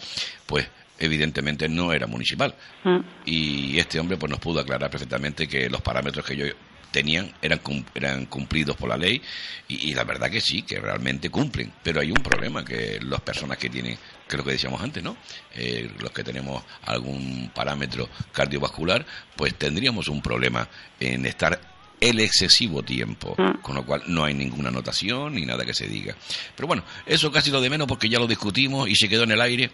pues 0.46 0.66
evidentemente 0.98 1.68
no 1.68 1.92
era 1.92 2.06
municipal. 2.06 2.54
Mm. 2.84 2.98
Y 3.24 3.78
este 3.78 4.00
hombre 4.00 4.16
pues 4.16 4.30
nos 4.30 4.40
pudo 4.40 4.60
aclarar 4.60 4.90
perfectamente 4.90 5.46
que 5.46 5.70
los 5.70 5.80
parámetros 5.80 6.24
que 6.24 6.36
yo 6.36 6.46
tenían 6.90 7.32
eran, 7.42 7.60
eran 7.94 8.26
cumplidos 8.26 8.76
por 8.76 8.88
la 8.88 8.96
ley 8.96 9.20
y, 9.68 9.92
la 9.94 10.04
verdad 10.04 10.30
que 10.30 10.40
sí, 10.40 10.62
que 10.62 10.80
realmente 10.80 11.30
cumplen. 11.30 11.72
Pero 11.82 12.00
hay 12.00 12.10
un 12.10 12.22
problema 12.22 12.64
que 12.64 12.98
las 13.02 13.20
personas 13.20 13.58
que 13.58 13.68
tienen, 13.68 13.98
que 14.28 14.36
es 14.36 14.38
lo 14.38 14.44
que 14.44 14.52
decíamos 14.52 14.80
antes, 14.82 15.02
¿no? 15.02 15.16
Eh, 15.54 15.90
los 15.98 16.12
que 16.12 16.22
tenemos 16.22 16.62
algún 16.84 17.50
parámetro 17.54 18.08
cardiovascular, 18.32 19.04
pues 19.34 19.54
tendríamos 19.54 20.08
un 20.08 20.20
problema 20.20 20.68
en 21.00 21.26
estar 21.26 21.60
el 22.00 22.20
excesivo 22.20 22.82
tiempo, 22.82 23.34
mm. 23.36 23.60
con 23.60 23.74
lo 23.74 23.84
cual 23.84 24.02
no 24.06 24.24
hay 24.24 24.34
ninguna 24.34 24.68
anotación 24.68 25.34
ni 25.34 25.44
nada 25.44 25.64
que 25.64 25.74
se 25.74 25.88
diga. 25.88 26.14
Pero 26.54 26.68
bueno, 26.68 26.84
eso 27.06 27.32
casi 27.32 27.50
lo 27.50 27.60
de 27.60 27.70
menos 27.70 27.88
porque 27.88 28.08
ya 28.08 28.18
lo 28.18 28.26
discutimos 28.26 28.88
y 28.88 28.94
se 28.94 29.08
quedó 29.08 29.24
en 29.24 29.32
el 29.32 29.40
aire 29.40 29.70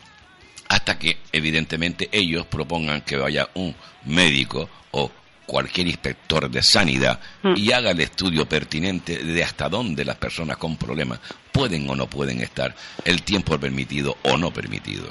hasta 0.69 0.99
que 0.99 1.19
evidentemente 1.33 2.09
ellos 2.11 2.47
propongan 2.47 3.03
que 3.03 3.17
vaya 3.17 3.49
un 3.55 3.75
médico 4.05 4.69
o 4.93 5.11
cualquier 5.47 5.87
inspector 5.87 6.51
de 6.51 6.63
sanidad 6.63 7.21
mm. 7.43 7.55
y 7.57 7.73
haga 7.73 7.91
el 7.91 8.01
estudio 8.01 8.47
pertinente 8.47 9.23
de 9.23 9.45
hasta 9.45 9.69
dónde 9.69 10.05
las 10.05 10.17
personas 10.17 10.57
con 10.57 10.77
problemas 10.77 11.21
pueden 11.53 11.89
o 11.89 11.95
no 11.95 12.09
pueden 12.09 12.41
estar, 12.41 12.75
el 13.05 13.23
tiempo 13.23 13.59
permitido 13.59 14.17
o 14.25 14.37
no 14.37 14.53
permitido. 14.53 15.07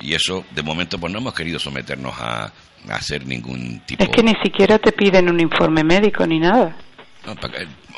Y 0.00 0.14
eso, 0.14 0.44
de 0.50 0.62
momento, 0.62 0.98
pues 0.98 1.12
no 1.12 1.18
hemos 1.18 1.34
querido 1.34 1.58
someternos 1.58 2.14
a, 2.18 2.52
hacer 2.90 3.26
ningún 3.26 3.80
tipo... 3.86 4.04
Es 4.04 4.10
que 4.10 4.22
ni 4.22 4.34
siquiera 4.42 4.78
te 4.78 4.92
piden 4.92 5.30
un 5.30 5.40
informe 5.40 5.82
médico 5.82 6.26
ni 6.26 6.38
nada. 6.38 6.76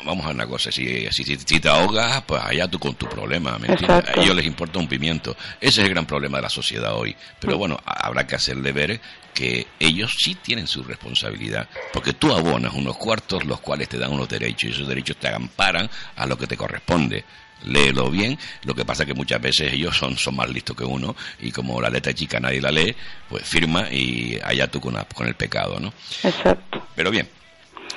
vamos 0.05 0.25
a 0.25 0.29
una 0.29 0.47
cosa, 0.47 0.71
si, 0.71 1.05
si, 1.11 1.59
te 1.59 1.67
ahogas, 1.67 2.23
pues 2.23 2.41
allá 2.41 2.69
tú 2.69 2.79
con 2.79 2.95
tu 2.95 3.05
problema, 3.07 3.57
¿me 3.57 3.67
A 3.67 4.03
ellos 4.15 4.33
les 4.33 4.45
importa 4.45 4.79
un 4.79 4.87
pimiento. 4.87 5.35
Ese 5.59 5.81
es 5.81 5.87
el 5.87 5.89
gran 5.89 6.05
problema 6.05 6.37
de 6.37 6.43
la 6.43 6.49
sociedad 6.49 6.95
hoy. 6.95 7.13
Pero 7.39 7.55
mm. 7.55 7.59
bueno, 7.59 7.79
habrá 7.85 8.25
que 8.25 8.35
hacerle 8.35 8.71
ver 8.71 9.01
que 9.37 9.67
ellos 9.79 10.15
sí 10.17 10.33
tienen 10.33 10.65
su 10.65 10.83
responsabilidad, 10.83 11.69
porque 11.93 12.13
tú 12.13 12.33
abonas 12.33 12.73
unos 12.73 12.97
cuartos 12.97 13.45
los 13.45 13.59
cuales 13.59 13.87
te 13.87 13.99
dan 13.99 14.11
unos 14.11 14.27
derechos 14.27 14.63
y 14.63 14.73
esos 14.73 14.87
derechos 14.87 15.17
te 15.17 15.27
amparan 15.27 15.87
a 16.15 16.25
lo 16.25 16.35
que 16.35 16.47
te 16.47 16.57
corresponde. 16.57 17.23
Léelo 17.65 18.09
bien, 18.09 18.35
lo 18.63 18.73
que 18.73 18.83
pasa 18.83 19.05
que 19.05 19.13
muchas 19.13 19.39
veces 19.39 19.73
ellos 19.73 19.95
son, 19.95 20.17
son 20.17 20.37
más 20.37 20.49
listos 20.49 20.75
que 20.75 20.83
uno 20.83 21.15
y 21.39 21.51
como 21.51 21.79
la 21.79 21.91
letra 21.91 22.15
chica 22.15 22.39
nadie 22.39 22.59
la 22.59 22.71
lee, 22.71 22.95
pues 23.29 23.43
firma 23.43 23.91
y 23.91 24.39
allá 24.43 24.67
tú 24.71 24.81
con, 24.81 24.95
con 25.13 25.27
el 25.27 25.35
pecado, 25.35 25.79
¿no? 25.79 25.93
Exacto. 26.23 26.87
Pero 26.95 27.11
bien, 27.11 27.29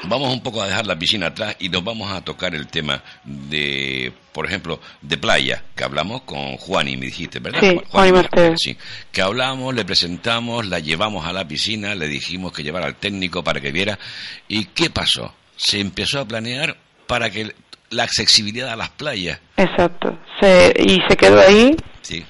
vamos 0.05 0.33
un 0.33 0.43
poco 0.43 0.63
a 0.63 0.67
dejar 0.67 0.87
la 0.87 0.99
piscina 0.99 1.29
atrás 1.29 1.57
y 1.59 1.69
nos 1.69 1.85
vamos 1.85 2.11
a 2.11 2.23
tocar 2.23 2.55
el 2.55 2.67
tema 2.69 3.03
de, 3.25 4.13
por 4.33 4.47
ejemplo, 4.47 4.81
de 5.01 5.19
playa, 5.19 5.65
que 5.75 5.85
hablamos 5.85 6.23
con 6.23 6.57
Juan 6.57 6.89
y 6.89 6.97
me 6.97 7.07
dijiste, 7.07 7.39
¿verdad? 7.39 7.61
Sí, 7.61 7.81
Juan, 7.89 8.15
y 8.15 8.57
Sí, 8.57 8.77
que 9.13 9.23
hablamos, 9.23 9.75
le 9.75 9.85
presentamos, 9.85 10.67
la 10.67 10.79
llevamos 10.79 11.27
a 11.27 11.33
la 11.33 11.47
piscina, 11.47 11.95
le 11.95 12.09
dijimos 12.09 12.53
que 12.53 12.63
llevara 12.63 12.87
al 12.87 12.97
técnico 12.97 13.45
para 13.45 13.61
que 13.61 13.73
viera. 13.73 13.99
¿Y 14.49 14.67
qué 14.67 14.91
pasó? 14.91 15.35
Se 15.57 15.81
empezó 15.81 16.21
a 16.21 16.25
planear 16.25 16.77
para 17.07 17.31
que 17.31 17.55
la 17.91 18.05
accesibilidad 18.05 18.71
a 18.71 18.77
las 18.77 18.91
playas. 18.91 19.41
Exacto. 19.57 20.19
y 20.79 20.99
se 21.09 21.17
quedó 21.17 21.41
ahí 21.41 21.77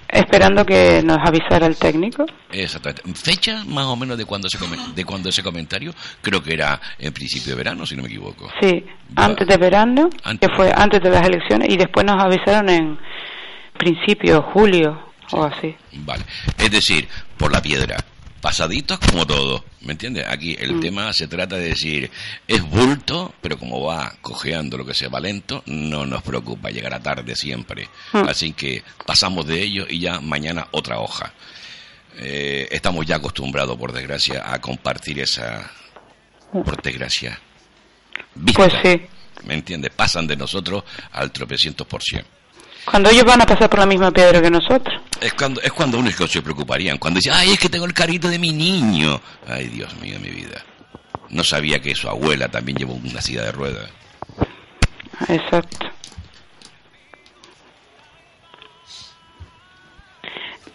esperando 0.08 0.64
que 0.64 1.02
nos 1.04 1.18
avisara 1.24 1.66
el 1.66 1.76
técnico. 1.76 2.26
Exactamente. 2.50 3.02
Fecha 3.14 3.64
más 3.66 3.86
o 3.86 3.96
menos 3.96 4.18
de 4.18 4.24
cuando 4.24 4.48
se 4.48 4.58
de 4.94 5.04
cuando 5.04 5.28
ese 5.28 5.42
comentario, 5.42 5.94
creo 6.20 6.42
que 6.42 6.54
era 6.54 6.80
en 6.98 7.12
principio 7.12 7.52
de 7.52 7.56
verano, 7.56 7.86
si 7.86 7.96
no 7.96 8.02
me 8.02 8.08
equivoco. 8.08 8.50
Sí, 8.60 8.84
antes 9.16 9.46
de 9.46 9.56
verano, 9.56 10.10
que 10.40 10.48
fue 10.54 10.72
antes 10.74 11.00
de 11.00 11.10
las 11.10 11.26
elecciones 11.26 11.68
y 11.72 11.76
después 11.76 12.04
nos 12.04 12.22
avisaron 12.22 12.68
en 12.68 12.98
principio 13.78 14.42
julio 14.52 15.12
o 15.32 15.44
así. 15.44 15.74
Vale. 15.92 16.24
Es 16.58 16.70
decir, 16.70 17.08
por 17.36 17.52
la 17.52 17.62
piedra 17.62 17.96
pasaditos 18.40 18.98
como 18.98 19.26
todo, 19.26 19.64
¿me 19.82 19.92
entiendes? 19.92 20.26
Aquí 20.28 20.56
el 20.58 20.74
mm. 20.74 20.80
tema 20.80 21.12
se 21.12 21.26
trata 21.26 21.56
de 21.56 21.68
decir, 21.68 22.10
es 22.46 22.62
bulto, 22.62 23.34
pero 23.40 23.58
como 23.58 23.82
va 23.82 24.14
cojeando 24.20 24.76
lo 24.76 24.84
que 24.84 24.94
se 24.94 25.08
va 25.08 25.20
lento, 25.20 25.62
no 25.66 26.06
nos 26.06 26.22
preocupa, 26.22 26.70
llegará 26.70 27.00
tarde 27.00 27.34
siempre. 27.34 27.88
Mm. 28.12 28.28
Así 28.28 28.52
que 28.52 28.82
pasamos 29.06 29.46
de 29.46 29.62
ello 29.62 29.86
y 29.88 30.00
ya 30.00 30.20
mañana 30.20 30.68
otra 30.72 31.00
hoja. 31.00 31.32
Eh, 32.16 32.68
estamos 32.70 33.06
ya 33.06 33.16
acostumbrados, 33.16 33.78
por 33.78 33.92
desgracia, 33.92 34.52
a 34.52 34.60
compartir 34.60 35.20
esa, 35.20 35.70
por 36.52 36.80
desgracia, 36.82 37.40
Pues 38.54 38.72
sí. 38.82 39.00
¿Me 39.46 39.54
entiendes? 39.54 39.90
Pasan 39.94 40.26
de 40.26 40.36
nosotros 40.36 40.84
al 41.12 41.32
tropecientos 41.32 41.86
por 41.86 42.02
cien. 42.02 42.24
Cuando 42.84 43.10
ellos 43.10 43.24
van 43.24 43.42
a 43.42 43.46
pasar 43.46 43.68
por 43.68 43.80
la 43.80 43.86
misma 43.86 44.10
piedra 44.10 44.40
que 44.40 44.50
nosotros. 44.50 45.00
Es 45.20 45.34
cuando, 45.34 45.60
es 45.60 45.72
cuando 45.72 45.98
uno 45.98 46.10
se 46.10 46.42
preocuparían. 46.42 46.98
Cuando 46.98 47.18
dice, 47.18 47.30
ay, 47.32 47.52
es 47.52 47.58
que 47.58 47.68
tengo 47.68 47.84
el 47.84 47.92
carrito 47.92 48.28
de 48.28 48.38
mi 48.38 48.52
niño. 48.52 49.20
Ay, 49.46 49.68
Dios 49.68 49.94
mío, 50.00 50.18
mi 50.20 50.30
vida. 50.30 50.64
No 51.28 51.44
sabía 51.44 51.80
que 51.80 51.94
su 51.94 52.08
abuela 52.08 52.48
también 52.48 52.78
llevó 52.78 52.94
una 52.94 53.20
silla 53.20 53.44
de 53.44 53.52
ruedas. 53.52 53.90
Exacto. 55.28 55.86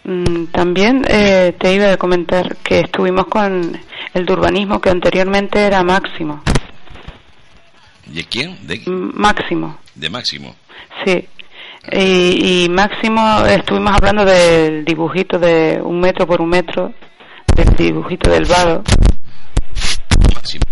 Mm, 0.04 0.46
también 0.46 1.04
eh, 1.08 1.54
te 1.58 1.74
iba 1.74 1.92
a 1.92 1.96
comentar 1.96 2.56
que 2.58 2.80
estuvimos 2.80 3.26
con 3.26 3.76
el 4.14 4.24
de 4.24 4.32
urbanismo 4.32 4.80
que 4.80 4.90
anteriormente 4.90 5.58
era 5.58 5.82
Máximo. 5.82 6.42
¿De 8.06 8.24
quién? 8.24 8.56
¿De 8.66 8.80
Máximo. 8.86 9.78
¿De 9.96 10.08
Máximo? 10.08 10.54
Sí. 11.04 11.26
Y, 11.92 12.68
máximo 12.68 13.44
estuvimos 13.46 13.92
hablando 13.92 14.24
del 14.24 14.84
dibujito 14.84 15.38
de 15.38 15.80
un 15.82 16.00
metro 16.00 16.26
por 16.26 16.40
un 16.40 16.48
metro, 16.48 16.92
del 17.54 17.76
dibujito 17.76 18.30
del 18.30 18.44
vado. 18.44 18.82
Máximo. 20.34 20.64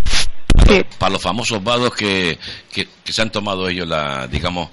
Para, 0.98 1.12
los 1.12 1.22
famosos 1.22 1.62
vados 1.62 1.94
que, 1.94 2.38
que, 2.72 2.88
se 3.04 3.22
han 3.22 3.30
tomado 3.30 3.68
ellos 3.68 3.86
la, 3.86 4.26
digamos, 4.26 4.70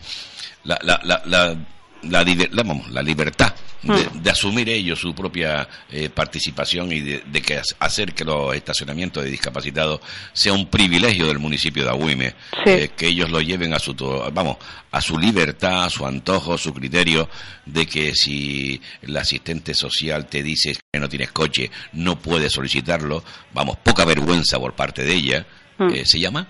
la, 0.63 0.79
la, 0.81 1.00
la, 1.03 1.21
la, 1.25 1.55
la 2.03 3.01
libertad 3.01 3.53
Mm. 3.84 4.22
de, 4.22 4.29
asumir 4.29 4.70
ellos 4.70 5.00
su 5.00 5.15
propia 5.15 5.67
eh, 5.89 6.10
participación 6.10 6.91
y 6.91 7.00
de, 7.00 7.41
que 7.41 7.60
hacer 7.79 8.13
que 8.13 8.24
los 8.24 8.53
estacionamientos 8.53 9.24
de 9.24 9.31
discapacitados 9.31 10.01
sea 10.34 10.53
un 10.53 10.67
privilegio 10.67 11.25
del 11.27 11.39
municipio 11.39 11.84
de 11.84 11.89
Agüime, 11.89 12.36
eh, 12.65 12.91
que 12.96 13.08
ellos 13.08 13.31
lo 13.31 13.41
lleven 13.41 13.74
a 13.74 13.79
su 13.79 13.96
vamos 14.31 14.58
a 14.91 15.01
su 15.01 15.17
libertad, 15.17 15.86
a 15.86 15.89
su 15.89 16.05
antojo, 16.05 16.53
a 16.53 16.58
su 16.60 16.74
criterio 16.74 17.27
de 17.65 17.88
que 17.88 18.13
si 18.13 18.79
el 19.01 19.17
asistente 19.17 19.74
social 19.74 20.27
te 20.27 20.43
dice 20.43 20.75
que 20.91 21.00
no 21.00 21.10
tienes 21.10 21.31
coche, 21.31 21.72
no 21.93 22.20
puedes 22.20 22.51
solicitarlo, 22.51 23.24
vamos, 23.51 23.77
poca 23.77 24.05
vergüenza 24.05 24.60
por 24.60 24.74
parte 24.74 25.03
de 25.03 25.13
ella, 25.13 25.46
mm. 25.79 25.89
eh, 25.89 26.05
¿se 26.05 26.20
llama? 26.20 26.48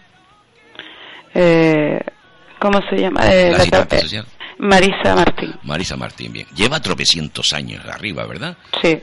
¿Cómo 2.59 2.79
se 2.89 2.97
llama? 2.97 3.23
la 3.23 3.57
asistente 3.57 4.01
social. 4.01 4.25
Marisa 4.61 5.15
Martín. 5.15 5.55
Marisa 5.63 5.97
Martín, 5.97 6.33
bien. 6.33 6.45
Lleva 6.55 6.79
tropecientos 6.79 7.51
años 7.51 7.83
arriba, 7.83 8.27
¿verdad? 8.27 8.55
Sí. 8.79 8.95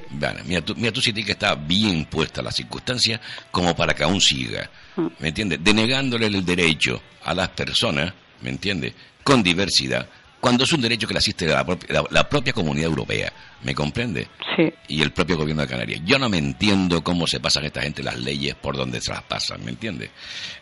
mira, 0.45 0.61
tú, 0.61 0.77
mira, 0.77 0.93
tú 0.93 1.01
sí 1.01 1.13
que 1.13 1.33
está 1.33 1.57
bien 1.57 2.05
puesta 2.05 2.41
la 2.41 2.53
circunstancia 2.53 3.21
como 3.51 3.75
para 3.75 3.93
que 3.93 4.05
aún 4.05 4.21
siga. 4.21 4.71
Mm. 4.95 5.07
¿Me 5.19 5.29
entiendes? 5.29 5.59
Denegándole 5.61 6.27
el 6.27 6.45
derecho 6.45 7.03
a 7.25 7.35
las 7.35 7.49
personas, 7.49 8.15
¿me 8.41 8.51
entiendes? 8.51 8.95
Con 9.25 9.43
diversidad, 9.43 10.09
cuando 10.41 10.63
es 10.63 10.73
un 10.73 10.81
derecho 10.81 11.09
que 11.09 11.15
le 11.15 11.19
asiste 11.19 11.47
la, 11.47 11.67
la, 12.09 12.29
propia 12.29 12.53
comunidad 12.53 12.87
europea. 12.87 13.33
¿Me 13.65 13.75
comprende? 13.75 14.29
Sí. 14.57 14.73
Y 14.87 15.03
el 15.03 15.11
propio 15.11 15.37
gobierno 15.37 15.63
de 15.63 15.69
Canarias. 15.69 16.03
Yo 16.05 16.21
no 16.21 16.29
me 16.29 16.39
entiendo 16.39 17.03
cómo 17.03 17.27
se 17.27 17.41
pasan 17.41 17.65
esta 17.65 17.83
gente 17.83 18.05
las 18.05 18.17
leyes 18.17 18.55
por 18.55 18.77
donde 18.77 19.01
se 19.01 19.11
las 19.11 19.25
pasan, 19.25 19.65
¿me 19.65 19.73
entiende? 19.73 20.09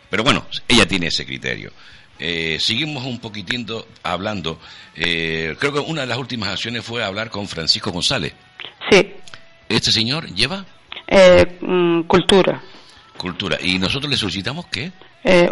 Pero 0.09 0.25
bueno, 0.25 0.47
ella 0.67 0.89
tiene 0.89 1.09
ese 1.09 1.27
criterio. 1.27 1.71
Eh, 2.19 2.59
seguimos 2.61 3.05
un 3.05 3.19
poquitito 3.19 3.87
hablando. 4.03 4.59
Eh, 4.95 5.57
creo 5.59 5.73
que 5.73 5.81
una 5.81 6.03
de 6.03 6.07
las 6.07 6.19
últimas 6.19 6.51
acciones 6.51 6.85
fue 6.85 7.05
hablar 7.05 7.31
con 7.31 7.47
Francisco 7.47 7.91
González. 7.91 8.33
Sí. 8.91 9.13
¿Este 9.69 9.93
señor 9.93 10.27
lleva? 10.35 10.65
Eh, 11.07 11.59
mm, 11.61 12.03
cultura. 12.03 12.63
Cultura. 13.17 13.59
¿Y 13.61 13.79
nosotros 13.79 14.11
le 14.11 14.17
solicitamos 14.17 14.67
qué? 14.67 14.93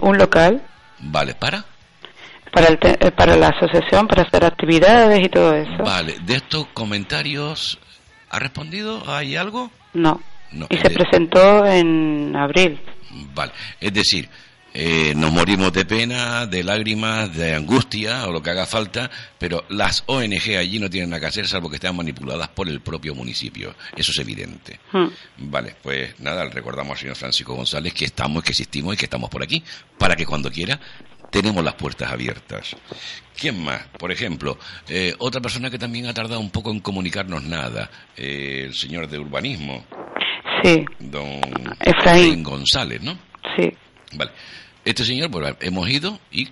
un 0.02 0.16
local. 0.16 0.62
Vale, 1.00 1.34
¿para? 1.34 1.64
Para, 2.52 2.68
el 2.68 2.78
para 3.12 3.34
la 3.36 3.48
asociación, 3.48 4.06
para 4.06 4.22
hacer 4.22 4.44
actividades 4.44 5.26
y 5.26 5.28
todo 5.28 5.52
eso. 5.52 5.82
Vale, 5.82 6.16
de 6.24 6.36
estos 6.36 6.68
comentarios, 6.68 7.80
¿ha 8.30 8.38
respondido? 8.38 9.02
¿Hay 9.08 9.34
algo? 9.34 9.72
No. 9.92 10.20
no 10.52 10.68
y 10.70 10.76
se 10.76 10.90
presentó 10.90 11.66
en 11.66 12.36
abril. 12.36 12.80
Vale, 13.34 13.50
es 13.80 13.92
decir, 13.92 14.28
eh, 14.76 15.14
nos 15.14 15.30
morimos 15.30 15.72
de 15.72 15.84
pena, 15.84 16.46
de 16.46 16.64
lágrimas, 16.64 17.32
de 17.32 17.54
angustia 17.54 18.26
o 18.26 18.32
lo 18.32 18.42
que 18.42 18.50
haga 18.50 18.66
falta, 18.66 19.08
pero 19.38 19.64
las 19.68 20.02
ONG 20.06 20.56
allí 20.58 20.80
no 20.80 20.90
tienen 20.90 21.10
nada 21.10 21.20
que 21.20 21.26
hacer 21.26 21.46
salvo 21.46 21.70
que 21.70 21.76
estén 21.76 21.94
manipuladas 21.94 22.48
por 22.48 22.68
el 22.68 22.80
propio 22.80 23.14
municipio. 23.14 23.72
Eso 23.96 24.10
es 24.10 24.18
evidente. 24.18 24.80
Hmm. 24.90 25.06
Vale, 25.48 25.76
pues 25.80 26.18
nada, 26.18 26.44
recordamos 26.50 26.92
al 26.92 26.98
señor 26.98 27.16
Francisco 27.16 27.54
González 27.54 27.94
que 27.94 28.04
estamos, 28.04 28.42
que 28.42 28.50
existimos 28.50 28.94
y 28.94 28.96
que 28.96 29.04
estamos 29.04 29.30
por 29.30 29.44
aquí, 29.44 29.62
para 29.96 30.16
que 30.16 30.26
cuando 30.26 30.50
quiera 30.50 30.80
tenemos 31.30 31.62
las 31.64 31.74
puertas 31.74 32.10
abiertas. 32.10 32.74
¿Quién 33.36 33.62
más? 33.62 33.86
Por 33.96 34.10
ejemplo, 34.10 34.58
eh, 34.88 35.14
otra 35.18 35.40
persona 35.40 35.70
que 35.70 35.78
también 35.78 36.06
ha 36.06 36.14
tardado 36.14 36.40
un 36.40 36.50
poco 36.50 36.72
en 36.72 36.80
comunicarnos 36.80 37.44
nada, 37.44 37.88
eh, 38.16 38.64
el 38.66 38.74
señor 38.74 39.08
de 39.08 39.20
urbanismo. 39.20 39.84
Sí. 40.64 40.84
Don 40.98 41.40
Efraín 41.80 42.42
González, 42.42 43.02
¿no? 43.02 43.16
Sí. 43.56 43.72
Vale. 44.14 44.32
Este 44.84 45.04
señor, 45.04 45.30
pues 45.30 45.54
hemos 45.60 45.88
ido 45.88 46.18
y 46.30 46.48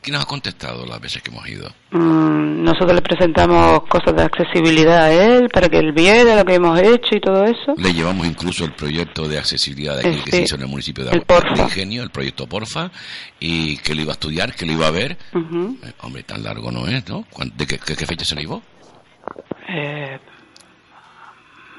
¿Quién 0.00 0.14
nos 0.14 0.22
ha 0.22 0.26
contestado 0.26 0.86
las 0.86 1.00
veces 1.00 1.22
que 1.22 1.30
hemos 1.30 1.46
ido? 1.48 1.68
Mm, 1.90 2.62
nosotros 2.62 2.94
le 2.94 3.02
presentamos 3.02 3.82
cosas 3.88 4.14
de 4.14 4.22
accesibilidad 4.22 5.02
a 5.02 5.12
él 5.12 5.48
para 5.52 5.68
que 5.68 5.78
él 5.78 5.92
viera 5.92 6.36
lo 6.36 6.44
que 6.44 6.54
hemos 6.54 6.78
hecho 6.80 7.16
y 7.16 7.20
todo 7.20 7.44
eso. 7.44 7.74
Le 7.76 7.92
llevamos 7.92 8.26
incluso 8.26 8.64
el 8.64 8.72
proyecto 8.72 9.26
de 9.26 9.38
accesibilidad 9.38 9.96
de 9.96 10.08
aquí, 10.08 10.20
que 10.24 10.30
se 10.30 10.42
hizo 10.42 10.54
en 10.54 10.62
el 10.62 10.68
municipio 10.68 11.04
de, 11.04 11.20
Ingenio, 11.56 12.04
el 12.04 12.10
proyecto 12.10 12.46
Porfa, 12.46 12.90
y 13.40 13.76
que 13.78 13.94
lo 13.94 14.02
iba 14.02 14.12
a 14.12 14.14
estudiar, 14.14 14.54
que 14.54 14.66
lo 14.66 14.72
iba 14.72 14.86
a 14.86 14.92
ver. 14.92 15.18
Eh, 15.34 15.92
hombre, 16.02 16.22
tan 16.22 16.44
largo 16.44 16.70
no 16.70 16.86
es, 16.86 17.08
¿no? 17.08 17.24
¿De 17.56 17.66
qué, 17.66 18.06
fecha 18.06 18.24
se 18.24 18.36
lo 18.36 18.40
llevó? 18.40 18.62
Eh, 19.68 20.18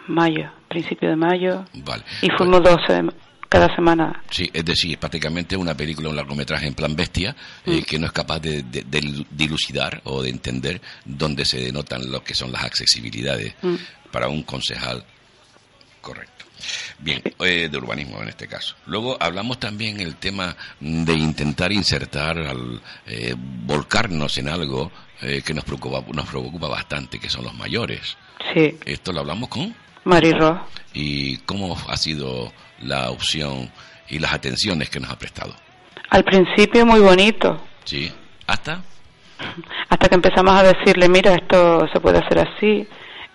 mayo, 0.08 0.52
principio 0.68 1.10
de 1.10 1.16
mayo. 1.16 1.66
Vale. 1.86 2.04
Y 2.22 2.30
fuimos 2.32 2.62
12 2.62 3.04
cada 3.50 3.76
semana. 3.76 4.24
Sí, 4.30 4.50
es 4.54 4.64
decir, 4.64 4.98
prácticamente 5.00 5.58
una 5.58 5.76
película, 5.76 6.10
un 6.10 6.16
largometraje 6.16 6.68
en 6.68 6.76
plan 6.76 6.96
bestia, 6.96 7.36
eh, 7.66 7.82
mm. 7.82 7.84
que 7.84 7.98
no 7.98 8.06
es 8.06 8.12
capaz 8.12 8.40
de, 8.40 8.64
dilucidar 9.32 10.02
o 10.06 10.22
de 10.22 10.30
entender 10.30 10.80
dónde 11.04 11.44
se 11.44 11.60
denotan 11.60 12.12
lo 12.12 12.24
que 12.24 12.36
son 12.36 12.52
las 12.52 12.64
accesibilidades 12.64 13.56
mm. 13.62 13.76
para 14.12 14.30
un 14.30 14.44
concejal 14.44 15.04
correcto. 16.00 16.46
Bien, 17.00 17.24
eh, 17.40 17.70
de 17.72 17.78
urbanismo 17.78 18.22
en 18.22 18.30
este 18.30 18.48
caso. 18.48 18.76
Luego 18.86 19.18
hablamos 19.20 19.60
también 19.60 20.00
el 20.00 20.18
tema 20.18 20.56
de 20.80 21.14
intentar 21.14 21.72
insertar, 21.72 22.38
al, 22.38 22.82
eh, 23.08 23.34
volcarnos 23.38 24.38
en 24.38 24.50
algo 24.50 24.92
que 25.20 25.54
nos 25.54 25.66
preocupa, 25.66 26.02
nos 26.14 26.30
preocupa 26.30 26.70
bastante, 26.70 27.20
que 27.20 27.30
son 27.30 27.44
los 27.44 27.54
mayores. 27.54 28.16
Sí. 28.54 28.78
Esto 28.86 29.12
lo 29.12 29.20
hablamos 29.20 29.50
con 29.50 29.76
Marirro. 30.06 30.66
¿Y 30.94 31.38
cómo 31.40 31.78
ha 31.88 31.98
sido 31.98 32.54
la 32.82 33.10
opción 33.10 33.72
y 34.08 34.20
las 34.20 34.34
atenciones 34.34 34.90
que 34.90 35.00
nos 35.00 35.12
ha 35.12 35.18
prestado? 35.18 35.54
Al 36.10 36.24
principio 36.24 36.86
muy 36.86 37.00
bonito. 37.00 37.62
Sí, 37.84 38.12
¿hasta? 38.48 38.82
Hasta 39.90 40.10
que 40.10 40.16
empezamos 40.16 40.54
a 40.54 40.64
decirle, 40.64 41.08
mira, 41.08 41.34
esto 41.34 41.88
se 41.94 42.00
puede 42.00 42.20
hacer 42.20 42.40
así, 42.40 42.88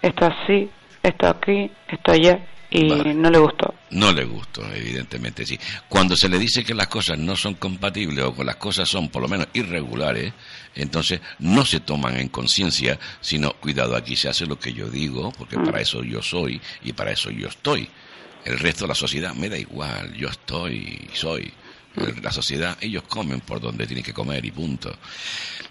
esto 0.03 0.27
así, 0.27 0.69
esto 1.03 1.29
aquí, 1.29 1.71
esto 1.89 2.13
allá 2.13 2.41
y 2.75 3.15
no 3.15 3.31
le 3.31 3.39
gustó. 3.39 3.73
No 3.91 4.13
le 4.13 4.25
gustó, 4.25 4.63
evidentemente, 4.75 5.47
sí. 5.47 5.59
Cuando 5.89 6.17
se 6.17 6.29
le 6.29 6.41
dice 6.41 6.65
que 6.65 6.75
las 6.75 6.89
cosas 6.89 7.17
no 7.17 7.37
son 7.37 7.55
compatibles 7.55 8.25
o 8.25 8.35
que 8.35 8.43
las 8.43 8.57
cosas 8.57 8.89
son 8.89 9.09
por 9.11 9.23
lo 9.23 9.29
menos 9.29 9.47
irregulares, 9.53 10.33
entonces 10.75 11.21
no 11.39 11.65
se 11.65 11.81
toman 11.81 12.17
en 12.17 12.29
conciencia, 12.29 12.99
sino, 13.21 13.53
cuidado, 13.53 13.95
aquí 13.95 14.17
se 14.17 14.29
hace 14.29 14.45
lo 14.47 14.59
que 14.59 14.73
yo 14.73 14.89
digo, 14.89 15.33
porque 15.39 15.57
para 15.57 15.79
mm. 15.79 15.83
eso 15.83 16.03
yo 16.03 16.21
soy 16.21 16.61
y 16.83 16.93
para 16.93 17.13
eso 17.13 17.31
yo 17.31 17.47
estoy. 17.47 17.89
El 18.45 18.59
resto 18.59 18.85
de 18.85 18.89
la 18.89 18.95
sociedad 18.95 19.35
me 19.35 19.49
da 19.49 19.57
igual, 19.57 20.13
yo 20.15 20.29
estoy 20.29 21.09
y 21.13 21.17
soy. 21.17 21.53
Mm. 21.97 22.23
La 22.23 22.33
sociedad, 22.33 22.77
ellos 22.81 23.05
comen 23.05 23.41
por 23.41 23.61
donde 23.61 23.87
tienen 23.87 24.05
que 24.05 24.13
comer 24.13 24.45
y 24.45 24.51
punto. 24.51 24.97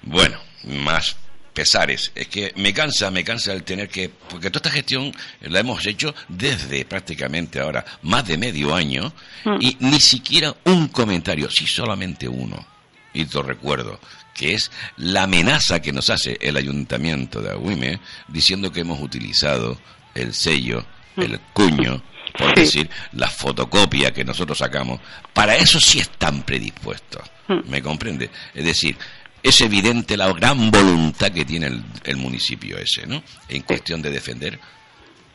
Bueno, 0.04 0.38
más 0.64 1.16
pesares. 1.54 2.12
Es 2.16 2.28
que 2.28 2.52
me 2.56 2.74
cansa, 2.74 3.12
me 3.12 3.24
cansa 3.24 3.54
el 3.54 3.64
tener 3.64 3.88
que, 3.90 4.10
porque 4.10 4.50
toda 4.50 4.68
esta 4.68 4.72
gestión 4.72 5.14
la 5.42 5.60
hemos 5.60 5.86
hecho 5.86 6.14
desde 6.28 6.86
prácticamente 6.86 7.60
ahora 7.60 7.86
más 8.02 8.28
de 8.28 8.38
medio 8.38 8.76
año 8.76 9.14
mm. 9.46 9.58
y 9.62 9.78
ni 9.80 10.00
siquiera 10.00 10.56
un 10.66 10.88
comentario, 10.88 11.50
sí 11.50 11.68
solamente 11.68 12.28
uno. 12.28 12.66
Y 13.14 13.26
te 13.26 13.42
recuerdo, 13.44 14.00
que 14.34 14.56
es 14.56 14.72
la 14.98 15.24
amenaza 15.24 15.80
que 15.80 15.92
nos 15.92 16.10
hace 16.10 16.38
el 16.42 16.58
ayuntamiento 16.58 17.42
de 17.42 17.52
Agüime 17.52 18.00
diciendo 18.28 18.72
que 18.72 18.82
hemos 18.82 19.00
utilizado 19.00 19.80
el 20.16 20.34
sello, 20.34 20.84
mm. 21.16 21.22
el 21.22 21.40
cuño, 21.54 22.02
por 22.38 22.56
decir, 22.56 22.90
la 23.14 23.30
fotocopia 23.30 24.12
que 24.12 24.24
nosotros 24.24 24.58
sacamos. 24.58 25.00
Para 25.34 25.56
eso 25.56 25.80
sí 25.80 26.00
están 26.00 26.44
predispuestos. 26.44 27.22
Mm. 27.48 27.70
¿Me 27.70 27.82
comprende? 27.82 28.30
Es 28.54 28.66
decir, 28.66 28.98
es 29.42 29.62
evidente 29.62 30.18
la 30.18 30.32
gran 30.34 30.72
voluntad 30.72 31.32
que 31.32 31.46
tiene 31.46 31.70
el, 32.04 32.18
municipio 32.18 32.78
ese, 32.78 33.06
¿no? 33.06 33.22
En 33.50 33.62
cuestión 33.64 34.02
de 34.02 34.10
defender 34.10 34.60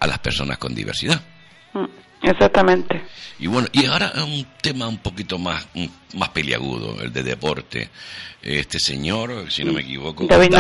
a 0.01 0.07
las 0.07 0.19
personas 0.19 0.59
con 0.59 0.75
diversidad. 0.75 1.21
Mm, 1.75 1.85
exactamente. 2.23 3.03
Y 3.39 3.47
bueno, 3.47 3.69
y 3.73 3.87
ahora 3.87 4.13
un 4.25 4.47
tema 4.61 4.89
un 4.89 4.99
poquito 4.99 5.39
más, 5.39 5.67
más 6.15 6.29
peliagudo, 6.31 7.01
el 7.01 7.13
de 7.13 7.23
deporte 7.23 7.91
este 8.41 8.79
señor, 8.79 9.51
si 9.51 9.65
no 9.65 9.73
me 9.73 9.81
equivoco, 9.81 10.25
David, 10.27 10.51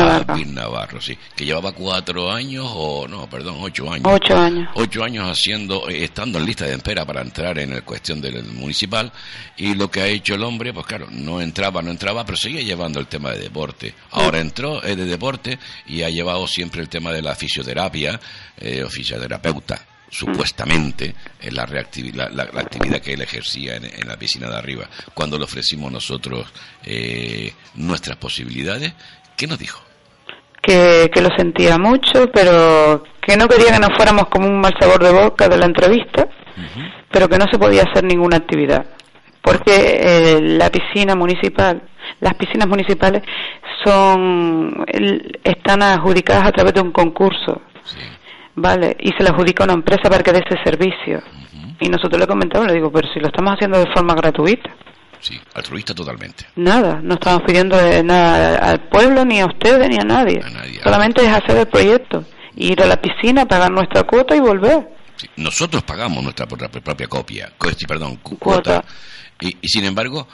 Navarro. 0.46 1.00
sí, 1.00 1.16
que 1.36 1.44
llevaba 1.44 1.72
cuatro 1.72 2.30
años 2.30 2.66
o 2.68 3.06
no, 3.06 3.30
perdón, 3.30 3.56
ocho 3.60 3.90
años. 3.90 4.06
Ocho 4.10 4.36
años. 4.36 4.68
Ocho 4.74 5.04
años 5.04 5.28
haciendo, 5.30 5.88
eh, 5.88 6.04
estando 6.04 6.38
en 6.38 6.46
lista 6.46 6.66
de 6.66 6.74
espera 6.74 7.06
para 7.06 7.20
entrar 7.22 7.58
en 7.58 7.74
la 7.74 7.82
cuestión 7.82 8.20
del 8.20 8.42
municipal 8.44 9.12
y 9.56 9.74
lo 9.74 9.90
que 9.90 10.02
ha 10.02 10.06
hecho 10.06 10.34
el 10.34 10.42
hombre, 10.42 10.72
pues 10.72 10.86
claro, 10.86 11.06
no 11.10 11.40
entraba, 11.40 11.80
no 11.80 11.90
entraba, 11.90 12.24
pero 12.24 12.36
seguía 12.36 12.62
llevando 12.62 12.98
el 12.98 13.06
tema 13.06 13.30
de 13.30 13.38
deporte. 13.38 13.94
Ahora 14.10 14.40
entró, 14.40 14.82
es 14.82 14.96
de 14.96 15.04
deporte 15.04 15.58
y 15.86 16.02
ha 16.02 16.10
llevado 16.10 16.46
siempre 16.48 16.82
el 16.82 16.88
tema 16.88 17.12
de 17.12 17.22
la 17.22 17.36
fisioterapia, 17.36 18.20
eh, 18.58 18.82
o 18.82 18.90
fisioterapeuta 18.90 19.87
supuestamente 20.10 21.14
en 21.40 21.54
la, 21.54 21.66
la, 21.66 22.60
actividad 22.60 23.00
que 23.00 23.12
él 23.12 23.22
ejercía 23.22 23.76
en, 23.76 24.08
la 24.08 24.16
piscina 24.16 24.48
de 24.48 24.56
arriba. 24.56 24.88
Cuando 25.14 25.38
le 25.38 25.44
ofrecimos 25.44 25.92
nosotros 25.92 26.46
eh, 26.84 27.52
nuestras 27.74 28.16
posibilidades, 28.16 28.92
¿qué 29.36 29.46
nos 29.46 29.58
dijo? 29.58 29.82
Que, 30.62 31.10
lo 31.14 31.28
sentía 31.36 31.78
mucho, 31.78 32.30
pero 32.32 33.02
que 33.22 33.36
no 33.36 33.48
quería 33.48 33.72
que 33.72 33.78
nos 33.78 33.96
fuéramos 33.96 34.28
como 34.28 34.48
un 34.48 34.60
mal 34.60 34.74
sabor 34.78 35.02
de 35.02 35.12
boca 35.12 35.48
de 35.48 35.56
la 35.56 35.66
entrevista, 35.66 36.28
pero 37.10 37.28
que 37.28 37.38
no 37.38 37.46
se 37.50 37.58
podía 37.58 37.84
hacer 37.84 38.04
ninguna 38.04 38.36
actividad. 38.36 38.84
Porque 39.40 39.72
eh, 40.00 40.40
la 40.42 40.70
piscina 40.70 41.14
municipal, 41.14 41.82
las 42.20 42.34
piscinas 42.34 42.68
municipales 42.68 43.22
son 43.84 44.84
están 45.42 45.82
adjudicadas 45.82 46.48
a 46.48 46.52
través 46.52 46.74
de 46.74 46.80
un 46.80 46.92
concurso. 46.92 47.62
Vale, 48.60 48.96
y 48.98 49.12
se 49.12 49.22
le 49.22 49.30
adjudica 49.30 49.62
a 49.62 49.66
una 49.66 49.74
empresa 49.74 50.10
para 50.10 50.22
que 50.22 50.32
dé 50.32 50.42
ese 50.44 50.58
servicio. 50.64 51.22
Y 51.80 51.88
nosotros 51.88 52.18
le 52.18 52.26
comentamos, 52.26 52.66
le 52.66 52.74
digo, 52.74 52.90
pero 52.90 53.08
si 53.12 53.20
lo 53.20 53.28
estamos 53.28 53.54
haciendo 53.54 53.78
de 53.78 53.86
forma 53.94 54.14
gratuita. 54.14 54.74
Sí, 55.20 55.40
altruista 55.54 55.94
totalmente. 55.94 56.46
Nada, 56.56 57.00
no 57.00 57.14
estamos 57.14 57.42
pidiendo 57.46 57.76
nada 58.02 58.58
al 58.58 58.88
pueblo, 58.88 59.24
ni 59.24 59.40
a 59.40 59.46
ustedes, 59.46 59.88
ni 59.88 59.96
a 59.96 60.04
nadie. 60.04 60.40
Solamente 60.82 61.24
es 61.24 61.32
hacer 61.32 61.56
el 61.56 61.68
proyecto, 61.68 62.24
ir 62.56 62.82
a 62.82 62.86
la 62.86 63.00
piscina, 63.00 63.46
pagar 63.46 63.70
nuestra 63.70 64.02
cuota 64.02 64.34
y 64.34 64.40
volver. 64.40 64.88
nosotros 65.36 65.84
pagamos 65.84 66.22
nuestra 66.22 66.46
propia 66.46 67.06
copia, 67.06 67.52
perdón, 67.86 68.16
cuota. 68.16 68.84
Y, 69.40 69.56
sin 69.68 69.84
embargo, 69.84 70.26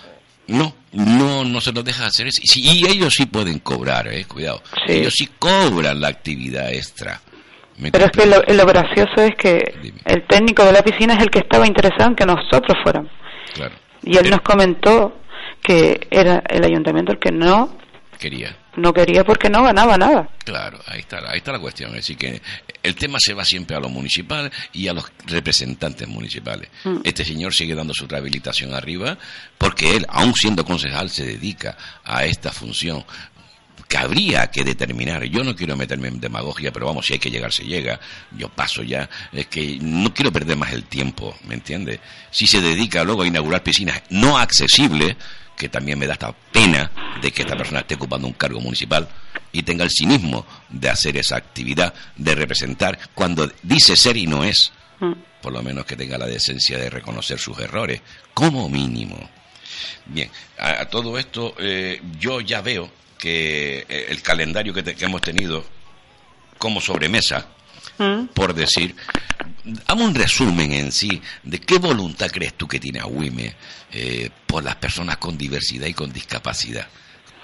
no, 0.46 0.74
no, 0.92 1.44
no 1.44 1.60
se 1.60 1.72
nos 1.74 1.84
deja 1.84 2.06
hacer 2.06 2.26
eso. 2.28 2.40
Y, 2.54 2.86
ellos 2.86 3.12
sí 3.12 3.26
pueden 3.26 3.58
cobrar, 3.58 4.08
eh, 4.08 4.24
cuidado. 4.24 4.62
Ellos 4.86 5.12
sí 5.14 5.28
cobran 5.38 6.00
la 6.00 6.08
actividad 6.08 6.72
extra. 6.72 7.20
Pero 7.80 8.04
es 8.04 8.12
que 8.12 8.26
lo, 8.26 8.66
gracioso 8.66 9.22
es 9.22 9.34
que 9.36 9.92
el 10.04 10.26
técnico 10.26 10.64
de 10.64 10.72
la 10.72 10.82
piscina 10.82 11.14
es 11.14 11.22
el 11.22 11.30
que 11.30 11.40
estaba 11.40 11.66
interesado 11.66 12.10
en 12.10 12.16
que 12.16 12.24
nosotros 12.24 12.76
fuéramos. 12.82 13.10
Y 14.02 14.16
él 14.16 14.30
nos 14.30 14.42
comentó 14.42 15.16
que 15.62 16.06
era 16.10 16.42
el 16.48 16.64
ayuntamiento 16.64 17.12
el 17.12 17.18
que 17.18 17.32
no 17.32 17.76
quería. 18.18 18.56
No 18.76 18.92
quería 18.92 19.22
porque 19.24 19.48
no 19.48 19.62
ganaba 19.62 19.96
nada. 19.96 20.28
Claro, 20.44 20.78
ahí 20.86 21.00
está, 21.00 21.18
ahí 21.30 21.38
está 21.38 21.52
la 21.52 21.60
cuestión. 21.60 21.90
Es 21.90 21.96
decir, 21.96 22.16
que 22.16 22.42
el 22.82 22.94
tema 22.96 23.18
se 23.20 23.34
va 23.34 23.44
siempre 23.44 23.76
a 23.76 23.80
lo 23.80 23.88
municipal 23.88 24.50
y 24.72 24.88
a 24.88 24.92
los 24.92 25.12
representantes 25.26 26.08
municipales. 26.08 26.68
Mm. 26.84 26.98
Este 27.04 27.24
señor 27.24 27.54
sigue 27.54 27.74
dando 27.74 27.94
su 27.94 28.06
rehabilitación 28.06 28.74
arriba 28.74 29.16
porque 29.58 29.96
él, 29.96 30.06
aun 30.08 30.34
siendo 30.34 30.64
concejal, 30.64 31.08
se 31.10 31.24
dedica 31.24 31.76
a 32.04 32.24
esta 32.24 32.50
función 32.50 33.04
que 33.88 33.98
habría 33.98 34.46
que 34.48 34.64
determinar, 34.64 35.24
yo 35.24 35.44
no 35.44 35.54
quiero 35.54 35.76
meterme 35.76 36.08
en 36.08 36.20
demagogia, 36.20 36.72
pero 36.72 36.86
vamos, 36.86 37.06
si 37.06 37.14
hay 37.14 37.18
que 37.18 37.30
llegar, 37.30 37.52
se 37.52 37.64
llega, 37.64 38.00
yo 38.36 38.48
paso 38.48 38.82
ya, 38.82 39.08
es 39.32 39.46
que 39.46 39.78
no 39.80 40.12
quiero 40.12 40.32
perder 40.32 40.56
más 40.56 40.72
el 40.72 40.84
tiempo, 40.84 41.36
¿me 41.44 41.54
entiende? 41.54 42.00
Si 42.30 42.46
se 42.46 42.60
dedica 42.60 43.04
luego 43.04 43.22
a 43.22 43.26
inaugurar 43.26 43.62
piscinas 43.62 44.02
no 44.10 44.38
accesibles, 44.38 45.16
que 45.56 45.68
también 45.68 45.98
me 45.98 46.06
da 46.06 46.14
esta 46.14 46.32
pena 46.32 46.90
de 47.20 47.30
que 47.30 47.42
esta 47.42 47.56
persona 47.56 47.80
esté 47.80 47.94
ocupando 47.94 48.26
un 48.26 48.32
cargo 48.34 48.60
municipal 48.60 49.08
y 49.52 49.62
tenga 49.62 49.84
el 49.84 49.90
cinismo 49.90 50.44
de 50.68 50.88
hacer 50.88 51.16
esa 51.16 51.36
actividad, 51.36 51.94
de 52.16 52.34
representar, 52.34 52.98
cuando 53.14 53.50
dice 53.62 53.96
ser 53.96 54.16
y 54.16 54.26
no 54.26 54.42
es, 54.42 54.72
mm. 55.00 55.12
por 55.40 55.52
lo 55.52 55.62
menos 55.62 55.84
que 55.84 55.96
tenga 55.96 56.18
la 56.18 56.26
decencia 56.26 56.78
de 56.78 56.90
reconocer 56.90 57.38
sus 57.38 57.58
errores, 57.60 58.00
como 58.32 58.68
mínimo. 58.68 59.16
Bien, 60.06 60.30
a, 60.58 60.84
todo 60.86 61.18
esto 61.18 61.54
eh, 61.58 62.00
yo 62.18 62.40
ya 62.40 62.60
veo 62.60 62.90
que 63.18 63.86
eh, 63.88 64.06
el 64.08 64.22
calendario 64.22 64.72
que, 64.72 64.96
hemos 65.00 65.22
tenido 65.22 65.64
como 66.58 66.80
sobremesa, 66.80 67.46
¿Mm? 67.98 68.26
por 68.34 68.54
decir, 68.54 68.94
Hagamos 69.86 70.08
un 70.08 70.14
resumen 70.14 70.72
en 70.74 70.92
sí 70.92 71.20
de 71.42 71.58
qué 71.58 71.78
voluntad 71.78 72.26
crees 72.30 72.54
tú 72.54 72.68
que 72.68 72.78
tiene 72.78 73.00
AWIME 73.00 73.54
eh, 73.92 74.28
por 74.46 74.62
las 74.62 74.76
personas 74.76 75.16
con 75.16 75.38
diversidad 75.38 75.86
y 75.86 75.94
con 75.94 76.12
discapacidad. 76.12 76.86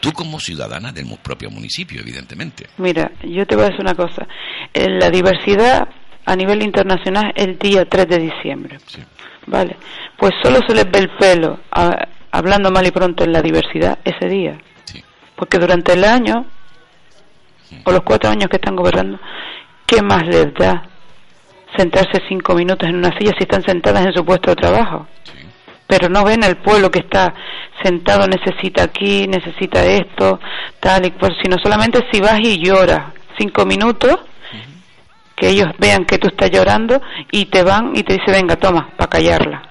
Tú 0.01 0.13
como 0.13 0.39
ciudadana 0.39 0.93
del 0.93 1.07
propio 1.23 1.51
municipio, 1.51 2.01
evidentemente. 2.01 2.67
Mira, 2.77 3.11
yo 3.23 3.47
te 3.47 3.55
voy 3.55 3.65
a 3.65 3.69
decir 3.69 3.81
una 3.81 3.95
cosa. 3.95 4.27
La 4.75 5.11
diversidad 5.11 5.89
a 6.27 6.37
nivel 6.37 6.63
internacional 6.63 7.33
el 7.35 7.59
día 7.59 7.87
3 7.87 8.09
de 8.09 8.19
diciembre. 8.19 8.79
Vale. 9.47 9.77
Pues 10.19 10.33
solo 10.43 10.61
se 10.67 10.75
les 10.75 10.91
ve 10.91 11.01
el 11.01 11.11
pelo, 11.17 11.61
hablando 12.31 12.71
mal 12.71 12.87
y 12.87 12.91
pronto, 12.91 13.25
en 13.25 13.33
la 13.33 13.43
diversidad 13.43 13.99
ese 14.05 14.29
día. 14.29 14.59
Porque 15.41 15.59
durante 15.59 15.95
el 15.95 16.05
año, 16.05 16.45
o 17.85 17.91
los 17.91 18.03
cuatro 18.03 18.29
años 18.29 18.51
que 18.51 18.57
están 18.57 18.77
gobernando, 18.77 19.19
¿qué 19.87 20.03
más 20.03 20.27
les 20.27 20.53
da 20.53 20.83
sentarse 21.79 22.21
cinco 22.29 22.55
minutos 22.55 22.87
en 22.87 22.97
una 22.97 23.19
silla 23.19 23.33
si 23.39 23.45
están 23.45 23.63
sentadas 23.63 24.05
en 24.05 24.13
su 24.13 24.23
puesto 24.23 24.51
de 24.51 24.57
trabajo? 24.57 25.07
Pero 25.87 26.11
no 26.11 26.25
ven 26.25 26.45
al 26.45 26.59
pueblo 26.59 26.91
que 26.91 26.99
está 26.99 27.33
sentado, 27.83 28.27
necesita 28.27 28.83
aquí, 28.83 29.27
necesita 29.27 29.83
esto, 29.83 30.39
tal 30.79 31.07
y 31.07 31.13
cual, 31.13 31.35
sino 31.43 31.57
solamente 31.57 32.07
si 32.13 32.21
vas 32.21 32.39
y 32.41 32.63
lloras 32.63 33.05
cinco 33.39 33.65
minutos, 33.65 34.19
que 35.35 35.49
ellos 35.49 35.69
vean 35.79 36.05
que 36.05 36.19
tú 36.19 36.29
estás 36.29 36.51
llorando 36.51 37.01
y 37.33 37.47
te 37.47 37.63
van 37.63 37.93
y 37.97 38.03
te 38.03 38.13
dice, 38.13 38.31
venga, 38.31 38.57
toma, 38.57 38.91
para 38.95 39.09
callarla. 39.09 39.63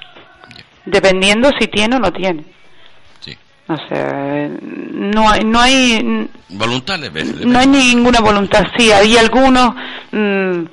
Dependiendo 0.83 1.51
si 1.59 1.67
tiene 1.67 1.97
o 1.97 1.99
no 1.99 2.11
tiene. 2.11 2.58
O 3.69 3.77
sea, 3.87 4.49
no 4.91 5.29
hay, 5.29 5.43
no 5.43 5.59
hay 5.59 6.27
voluntad 6.49 6.99
no 7.45 7.59
hay 7.59 7.67
ninguna 7.67 8.19
voluntad. 8.19 8.65
Sí, 8.75 8.91
hay 8.91 9.15
algunos 9.15 9.75
mm, 10.11 10.63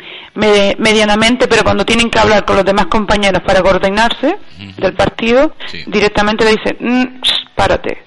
medianamente, 0.79 1.47
pero 1.47 1.63
cuando 1.63 1.85
tienen 1.85 2.09
que 2.09 2.19
hablar 2.19 2.47
con 2.47 2.57
los 2.57 2.65
demás 2.65 2.87
compañeros 2.87 3.43
para 3.43 3.61
coordinarse 3.61 4.39
del 4.79 4.95
partido, 4.95 5.55
directamente 5.87 6.47
le 6.47 6.53
dicen, 6.53 6.77
mm, 6.81 7.21
párate. 7.55 8.06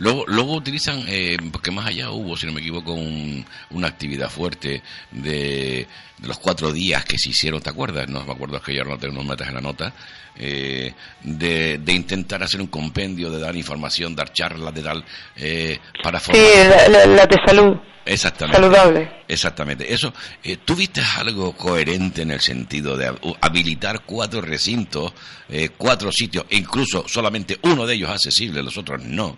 Luego, 0.00 0.24
luego 0.26 0.54
utilizan, 0.54 1.04
eh, 1.06 1.36
porque 1.52 1.70
más 1.70 1.86
allá 1.86 2.10
hubo, 2.10 2.34
si 2.34 2.46
no 2.46 2.52
me 2.52 2.60
equivoco, 2.60 2.94
una 2.94 3.86
actividad 3.86 4.30
fuerte 4.30 4.82
de, 5.10 5.86
los 6.22 6.38
cuatro 6.38 6.72
días 6.72 7.04
que 7.04 7.18
se 7.18 7.28
hicieron, 7.28 7.60
¿te 7.60 7.68
acuerdas? 7.68 8.08
No 8.08 8.24
me 8.24 8.32
acuerdo, 8.32 8.56
es 8.56 8.62
que 8.62 8.74
ya 8.74 8.82
no 8.82 8.98
tengo 8.98 9.14
unos 9.14 9.26
metas 9.26 9.48
en 9.48 9.54
la 9.54 9.60
nota, 9.60 9.92
eh, 10.36 10.94
de, 11.22 11.76
de, 11.78 11.92
intentar 11.92 12.42
hacer 12.42 12.62
un 12.62 12.68
compendio, 12.68 13.30
de 13.30 13.40
dar 13.40 13.54
información, 13.54 14.16
dar 14.16 14.32
charlas, 14.32 14.72
de 14.72 14.82
tal, 14.82 15.04
eh, 15.36 15.78
para 16.02 16.18
formar. 16.18 16.42
Sí, 16.42 16.90
la, 16.90 17.26
de 17.26 17.36
salud. 17.46 17.76
Exactamente. 18.06 18.56
Saludable. 18.56 19.12
Exactamente. 19.28 19.92
Eso, 19.92 20.14
eh, 20.42 20.56
¿tú 20.64 20.74
viste 20.74 21.02
algo 21.18 21.52
coherente 21.52 22.22
en 22.22 22.30
el 22.30 22.40
sentido 22.40 22.96
de 22.96 23.12
habilitar 23.42 24.00
cuatro 24.06 24.40
recintos, 24.40 25.12
eh, 25.48 25.68
cuatro 25.76 26.10
sitios, 26.10 26.46
e 26.48 26.56
incluso 26.56 27.06
solamente 27.06 27.58
uno 27.62 27.86
de 27.86 27.94
ellos 27.94 28.10
accesible, 28.10 28.62
los 28.62 28.78
otros 28.78 29.04
no? 29.04 29.36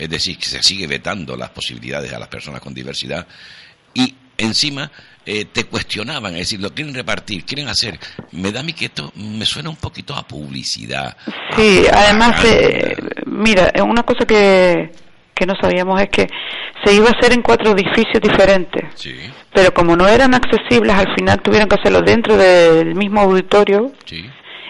Es 0.00 0.08
decir, 0.08 0.38
que 0.38 0.46
se 0.46 0.62
sigue 0.62 0.86
vetando 0.86 1.36
las 1.36 1.50
posibilidades 1.50 2.10
a 2.14 2.18
las 2.18 2.28
personas 2.28 2.62
con 2.62 2.72
diversidad 2.72 3.26
y 3.92 4.14
encima 4.38 4.90
eh, 5.26 5.44
te 5.44 5.64
cuestionaban, 5.64 6.32
es 6.32 6.40
decir, 6.40 6.60
lo 6.60 6.72
quieren 6.72 6.94
repartir, 6.94 7.44
quieren 7.44 7.68
hacer. 7.68 7.98
Me 8.32 8.50
da 8.50 8.60
a 8.60 8.62
mí 8.62 8.72
que 8.72 8.86
esto 8.86 9.12
me 9.14 9.44
suena 9.44 9.68
un 9.68 9.76
poquito 9.76 10.14
a 10.14 10.26
publicidad. 10.26 11.14
Sí, 11.54 11.84
además, 11.92 12.42
eh, 12.46 12.96
mira, 13.26 13.70
una 13.84 14.02
cosa 14.02 14.24
que, 14.24 14.90
que 15.34 15.44
no 15.44 15.54
sabíamos 15.60 16.00
es 16.00 16.08
que 16.08 16.26
se 16.82 16.94
iba 16.94 17.08
a 17.08 17.12
hacer 17.12 17.34
en 17.34 17.42
cuatro 17.42 17.72
edificios 17.72 18.22
diferentes. 18.22 18.84
Sí. 18.94 19.14
Pero 19.52 19.74
como 19.74 19.96
no 19.96 20.08
eran 20.08 20.32
accesibles, 20.32 20.94
al 20.94 21.14
final 21.14 21.42
tuvieron 21.42 21.68
que 21.68 21.74
hacerlo 21.74 22.00
dentro 22.00 22.38
del 22.38 22.94
mismo 22.94 23.20
auditorio 23.20 23.92
sí. 24.06 24.24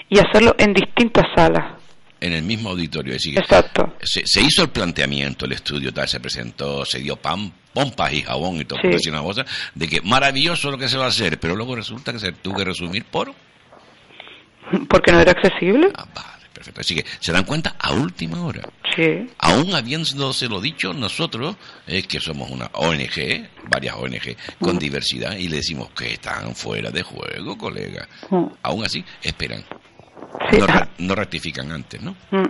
y 0.08 0.18
hacerlo 0.18 0.56
en 0.58 0.74
distintas 0.74 1.26
salas 1.36 1.79
en 2.20 2.33
el 2.33 2.42
mismo 2.42 2.70
auditorio. 2.70 3.14
Es 3.14 3.26
Exacto. 3.26 3.94
Se, 4.02 4.40
hizo 4.40 4.62
el 4.62 4.70
planteamiento, 4.70 5.46
el 5.46 5.52
estudio 5.52 5.92
tal, 5.92 6.09
se 6.09 6.20
presentó, 6.20 6.85
se 6.85 6.98
dio 6.98 7.16
pan, 7.16 7.52
pompas 7.72 8.12
y 8.12 8.22
jabón 8.22 8.61
y 8.61 8.64
todo, 8.64 8.78
sí. 8.98 9.09
una 9.09 9.22
cosa, 9.22 9.44
de 9.74 9.88
que 9.88 10.00
maravilloso 10.02 10.70
lo 10.70 10.78
que 10.78 10.88
se 10.88 10.98
va 10.98 11.06
a 11.06 11.09
hacer, 11.09 11.40
pero 11.40 11.56
luego 11.56 11.76
resulta 11.76 12.12
que 12.12 12.18
se 12.18 12.33
tuvo 12.33 12.59
que 12.59 12.64
resumir 12.64 13.04
por... 13.04 13.33
Porque 14.88 15.11
no 15.11 15.20
era 15.20 15.33
accesible. 15.33 15.90
Ah, 15.94 16.06
vale, 16.14 16.46
perfecto. 16.52 16.80
Así 16.80 16.94
que 16.94 17.04
se 17.18 17.33
dan 17.33 17.44
cuenta 17.44 17.74
a 17.78 17.92
última 17.92 18.44
hora. 18.44 18.62
Sí. 18.94 19.26
Aún 19.38 19.74
habiéndose 19.74 20.48
lo 20.48 20.61
dicho, 20.61 20.92
nosotros, 20.92 21.56
es 21.87 22.06
que 22.06 22.20
somos 22.20 22.50
una 22.50 22.66
ONG, 22.74 23.48
varias 23.68 23.96
ONG, 23.96 24.37
con 24.61 24.78
diversidad, 24.78 25.37
y 25.37 25.48
le 25.48 25.56
decimos 25.56 25.90
que 25.90 26.12
están 26.12 26.54
fuera 26.54 26.90
de 26.90 27.02
juego, 27.02 27.59
colega. 27.59 28.06
Aún 28.62 28.85
así, 28.85 29.04
esperan 29.22 29.64
no, 30.98 31.14
rectifican 31.14 31.70
antes, 31.72 32.00
¿no? 32.00 32.16
Mm. 32.30 32.48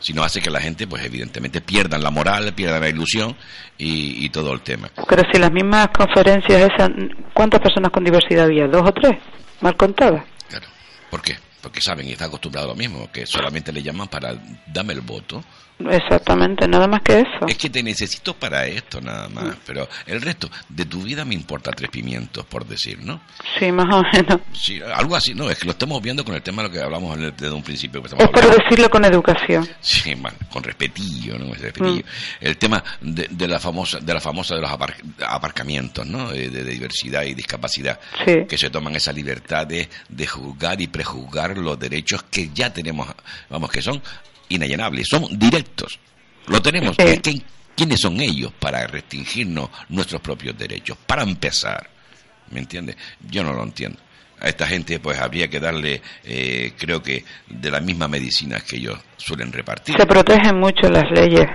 Sino 0.00 0.22
hace 0.22 0.40
que 0.40 0.50
la 0.50 0.60
gente, 0.60 0.86
pues 0.86 1.04
evidentemente, 1.04 1.60
pierdan 1.60 2.02
la 2.02 2.10
moral, 2.10 2.54
pierdan 2.54 2.80
la 2.80 2.88
ilusión 2.88 3.36
y, 3.76 4.28
todo 4.30 4.52
el 4.52 4.60
tema. 4.60 4.88
Pero 5.08 5.22
si 5.32 5.40
las 5.40 5.50
mismas 5.50 5.88
conferencias 5.88 6.70
esas, 6.72 6.90
¿cuántas 7.34 7.60
personas 7.60 7.90
con 7.90 8.04
diversidad 8.04 8.44
había? 8.44 8.68
¿Dos 8.68 8.88
o 8.88 8.92
tres? 8.92 9.18
Mal 9.60 9.76
contadas. 9.76 10.24
Claro. 10.48 10.66
¿Por 11.10 11.20
qué? 11.20 11.36
Porque 11.60 11.80
saben 11.80 12.06
y 12.06 12.12
están 12.12 12.28
acostumbrados 12.28 12.70
a 12.70 12.74
lo 12.74 12.78
mismo, 12.78 13.10
que 13.10 13.26
solamente 13.26 13.72
le 13.72 13.82
llaman 13.82 14.06
para 14.06 14.34
dame 14.66 14.92
el 14.92 15.00
voto 15.00 15.42
Exactamente, 15.78 16.66
nada 16.66 16.88
más 16.88 17.02
que 17.02 17.20
eso. 17.20 17.46
Es 17.46 17.56
que 17.56 17.70
te 17.70 17.82
necesito 17.82 18.34
para 18.34 18.66
esto, 18.66 19.00
nada 19.00 19.28
más. 19.28 19.56
Pero 19.64 19.88
el 20.06 20.20
resto 20.20 20.50
de 20.68 20.84
tu 20.84 21.02
vida 21.02 21.24
me 21.24 21.34
importa 21.34 21.70
tres 21.70 21.90
pimientos, 21.90 22.44
por 22.46 22.66
decir, 22.66 22.98
¿no? 23.00 23.20
Sí, 23.58 23.70
más 23.70 23.86
o 23.94 24.02
menos. 24.12 24.40
Sí, 24.52 24.80
algo 24.94 25.14
así, 25.14 25.34
no, 25.34 25.48
es 25.50 25.58
que 25.58 25.66
lo 25.66 25.72
estamos 25.72 26.02
viendo 26.02 26.24
con 26.24 26.34
el 26.34 26.42
tema 26.42 26.62
de 26.62 26.68
lo 26.68 26.74
que 26.74 26.80
hablamos 26.80 27.16
desde 27.18 27.52
un 27.52 27.62
principio. 27.62 28.02
es 28.04 28.12
por 28.12 28.56
decirlo 28.56 28.90
con 28.90 29.04
educación. 29.04 29.68
Sí, 29.80 30.14
con 30.50 30.62
respetillo, 30.62 31.38
¿no? 31.38 31.46
Mm. 31.46 32.00
El 32.40 32.56
tema 32.56 32.82
de, 33.00 33.48
la 33.48 33.58
famosa 33.58 34.00
de 34.00 34.14
la 34.14 34.20
famosa 34.20 34.56
de 34.56 34.62
los 34.62 34.70
aparcamientos, 35.26 36.06
¿no? 36.06 36.30
De, 36.30 36.48
diversidad 36.68 37.22
y 37.22 37.34
discapacidad. 37.34 37.98
Que 38.24 38.58
se 38.58 38.70
toman 38.70 38.96
esa 38.96 39.12
libertad 39.12 39.66
de, 39.66 39.88
de 40.08 40.26
juzgar 40.26 40.80
y 40.80 40.88
prejuzgar 40.88 41.56
los 41.56 41.78
derechos 41.78 42.24
que 42.24 42.50
ya 42.52 42.72
tenemos, 42.72 43.08
vamos, 43.48 43.70
que 43.70 43.80
son 43.80 44.02
inallenables, 44.48 45.06
son 45.08 45.38
directos. 45.38 45.98
Lo 46.46 46.60
tenemos. 46.62 46.96
¿Quiénes 47.76 48.00
son 48.00 48.20
ellos 48.20 48.52
para 48.58 48.84
restringirnos 48.88 49.70
nuestros 49.90 50.20
propios 50.20 50.58
derechos? 50.58 50.98
Para 51.06 51.22
empezar, 51.22 51.88
¿me 52.50 52.58
entiendes? 52.58 52.96
Yo 53.30 53.44
no 53.44 53.52
lo 53.52 53.62
entiendo. 53.62 54.00
A 54.40 54.48
esta 54.48 54.66
gente 54.66 54.98
pues 54.98 55.18
habría 55.18 55.48
que 55.48 55.60
darle, 55.60 56.02
eh, 56.24 56.72
creo 56.76 57.00
que, 57.00 57.24
de 57.48 57.70
las 57.70 57.82
mismas 57.82 58.08
medicinas 58.08 58.64
que 58.64 58.76
ellos 58.76 58.98
suelen 59.16 59.52
repartir. 59.52 59.96
Se 59.96 60.06
protegen 60.06 60.58
mucho 60.58 60.88
las 60.88 61.08
leyes. 61.12 61.46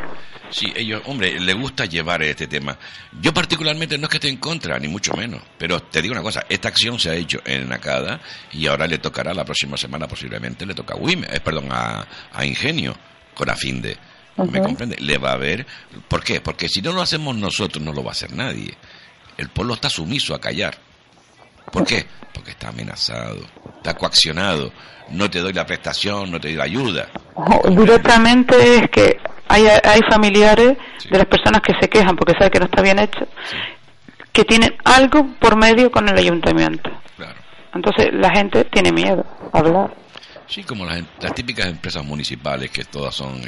Sí, 0.53 0.71
ellos, 0.75 1.01
hombre, 1.05 1.39
le 1.39 1.53
gusta 1.53 1.85
llevar 1.85 2.21
este 2.21 2.45
tema. 2.45 2.77
Yo 3.19 3.33
particularmente 3.33 3.97
no 3.97 4.03
es 4.03 4.09
que 4.11 4.17
esté 4.17 4.29
en 4.29 4.37
contra, 4.37 4.77
ni 4.77 4.87
mucho 4.87 5.15
menos, 5.15 5.41
pero 5.57 5.81
te 5.81 5.99
digo 5.99 6.11
una 6.11 6.21
cosa, 6.21 6.45
esta 6.47 6.67
acción 6.67 6.99
se 6.99 7.09
ha 7.09 7.15
hecho 7.15 7.41
en 7.43 7.67
Nakada 7.67 8.21
y 8.51 8.67
ahora 8.67 8.85
le 8.85 8.99
tocará 8.99 9.33
la 9.33 9.43
próxima 9.43 9.77
semana 9.77 10.07
posiblemente, 10.07 10.63
le 10.67 10.75
toca 10.75 10.93
a 10.93 10.97
Wim, 10.97 11.23
eh, 11.23 11.39
perdón, 11.39 11.69
a, 11.71 12.05
Ingenio, 12.43 12.95
con 13.33 13.49
Afinde. 13.49 13.97
¿Me 14.37 14.61
comprende? 14.61 14.95
Le 14.99 15.17
va 15.17 15.33
a 15.33 15.37
ver. 15.37 15.65
¿Por 16.07 16.23
qué? 16.23 16.39
Porque 16.39 16.69
si 16.69 16.81
no 16.81 16.91
lo 16.91 17.01
hacemos 17.01 17.35
nosotros, 17.35 17.83
no 17.83 17.91
lo 17.91 18.03
va 18.03 18.09
a 18.09 18.13
hacer 18.13 18.33
nadie. 18.33 18.75
El 19.37 19.49
pueblo 19.49 19.73
está 19.73 19.89
sumiso 19.89 20.35
a 20.35 20.41
callar. 20.41 20.77
¿Por 21.71 21.83
qué? 21.83 22.05
Porque 22.31 22.51
está 22.51 22.69
amenazado, 22.69 23.43
está 23.77 23.95
coaccionado. 23.95 24.71
No 25.09 25.29
te 25.31 25.39
doy 25.39 25.53
la 25.53 25.65
prestación, 25.65 26.29
no 26.29 26.39
te 26.39 26.49
doy 26.49 26.57
la 26.57 26.63
ayuda. 26.65 27.09
Directamente 27.69 28.75
es 28.77 28.89
que 28.89 29.17
hay, 29.53 29.67
hay 29.83 30.01
familiares 30.09 30.77
de 31.09 31.17
las 31.17 31.27
personas 31.27 31.61
que 31.61 31.73
se 31.79 31.87
quejan 31.87 32.15
porque 32.15 32.33
saben 32.33 32.49
que 32.49 32.59
no 32.59 32.65
está 32.65 32.81
bien 32.81 32.97
hecho, 32.97 33.27
que 34.31 34.43
tienen 34.45 34.75
algo 34.83 35.27
por 35.39 35.55
medio 35.55 35.91
con 35.91 36.09
el 36.09 36.17
ayuntamiento. 36.17 36.89
Entonces 37.73 38.13
la 38.13 38.29
gente 38.31 38.65
tiene 38.65 38.91
miedo 38.91 39.25
a 39.51 39.59
hablar. 39.59 39.95
Sí, 40.47 40.63
como 40.63 40.85
las, 40.85 41.03
típicas 41.33 41.67
empresas 41.67 42.03
municipales 42.03 42.69
que 42.69 42.83
todas 42.83 43.15
son 43.15 43.41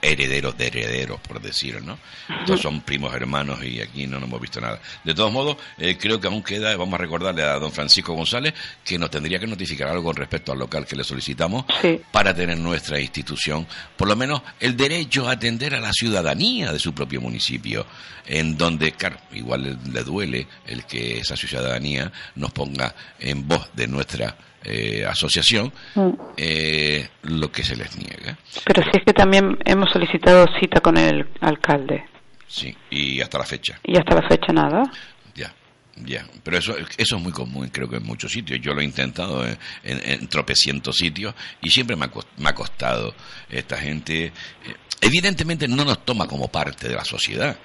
herederos 0.00 0.56
de 0.56 0.66
herederos, 0.66 1.20
por 1.20 1.40
decirlo, 1.40 1.80
¿no? 1.80 1.98
Todos 2.46 2.60
son 2.60 2.80
primos 2.80 3.14
hermanos 3.14 3.62
y 3.62 3.80
aquí 3.80 4.06
no, 4.06 4.16
hemos 4.16 4.40
visto 4.40 4.60
nada. 4.60 4.80
De 5.04 5.14
todos 5.14 5.30
modos, 5.30 5.56
eh, 5.76 5.96
creo 5.98 6.20
que 6.20 6.26
aún 6.26 6.42
queda, 6.42 6.74
vamos 6.76 6.94
a 6.94 6.98
recordarle 6.98 7.42
a 7.42 7.58
don 7.58 7.70
Francisco 7.70 8.14
González 8.14 8.54
que 8.84 8.98
nos 8.98 9.10
tendría 9.10 9.38
que 9.38 9.46
notificar 9.46 9.88
algo 9.88 10.04
con 10.04 10.16
respecto 10.16 10.52
al 10.52 10.58
local 10.58 10.86
que 10.86 10.96
le 10.96 11.04
solicitamos 11.04 11.64
para 12.10 12.34
tener 12.34 12.58
nuestra 12.58 12.98
institución, 12.98 13.66
por 13.96 14.08
lo 14.08 14.16
menos 14.16 14.42
el 14.58 14.76
derecho 14.76 15.28
a 15.28 15.32
atender 15.32 15.74
a 15.74 15.80
la 15.80 15.92
ciudadanía 15.92 16.72
de 16.72 16.78
su 16.78 16.94
propio 16.94 17.20
municipio, 17.20 17.86
en 18.26 18.56
donde, 18.56 18.92
claro, 18.92 19.18
igual 19.32 19.78
le 19.92 20.02
duele 20.02 20.46
el 20.66 20.84
que 20.84 21.18
esa 21.18 21.36
ciudadanía 21.36 22.10
nos 22.34 22.52
ponga 22.52 22.94
en 23.20 23.46
voz 23.46 23.70
de 23.74 23.86
nuestra 23.86 24.36
eh, 24.64 25.06
asociación 25.06 25.72
mm. 25.94 26.10
eh, 26.36 27.08
lo 27.22 27.50
que 27.50 27.62
se 27.62 27.76
les 27.76 27.96
niega. 27.96 28.36
Pero 28.64 28.82
si 28.82 28.98
es 28.98 29.04
que 29.04 29.12
también 29.12 29.56
hemos 29.64 29.90
solicitado 29.90 30.46
cita 30.60 30.80
con 30.80 30.96
el 30.96 31.28
alcalde. 31.40 32.04
Sí, 32.46 32.74
y 32.90 33.20
hasta 33.20 33.38
la 33.38 33.44
fecha. 33.44 33.78
Y 33.84 33.96
hasta 33.96 34.14
la 34.14 34.28
fecha 34.28 34.52
nada. 34.52 34.82
Ya, 35.34 35.54
ya. 35.96 36.26
Pero 36.42 36.58
eso, 36.58 36.76
eso 36.96 37.16
es 37.16 37.22
muy 37.22 37.32
común, 37.32 37.68
creo 37.68 37.88
que 37.88 37.96
en 37.96 38.04
muchos 38.04 38.32
sitios. 38.32 38.60
Yo 38.60 38.74
lo 38.74 38.80
he 38.80 38.84
intentado 38.84 39.46
en, 39.84 40.28
tropecientos 40.28 40.96
sitios 40.96 41.34
y 41.60 41.70
siempre 41.70 41.94
me 41.94 42.06
ha, 42.06 42.54
costado 42.54 43.14
esta 43.48 43.76
gente. 43.76 44.26
Eh, 44.26 44.32
evidentemente 45.00 45.68
no 45.68 45.84
nos 45.84 46.04
toma 46.04 46.26
como 46.26 46.48
parte 46.48 46.88
de 46.88 46.94
la 46.94 47.04
sociedad. 47.04 47.56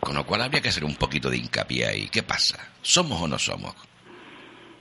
Con 0.00 0.14
lo 0.14 0.26
cual 0.26 0.42
habría 0.42 0.60
que 0.60 0.68
hacer 0.68 0.84
un 0.84 0.96
poquito 0.96 1.30
de 1.30 1.38
hincapié 1.38 1.86
ahí. 1.86 2.08
¿Qué 2.08 2.22
pasa? 2.22 2.58
¿Somos 2.82 3.22
o 3.22 3.28
no 3.28 3.38
somos? 3.38 3.74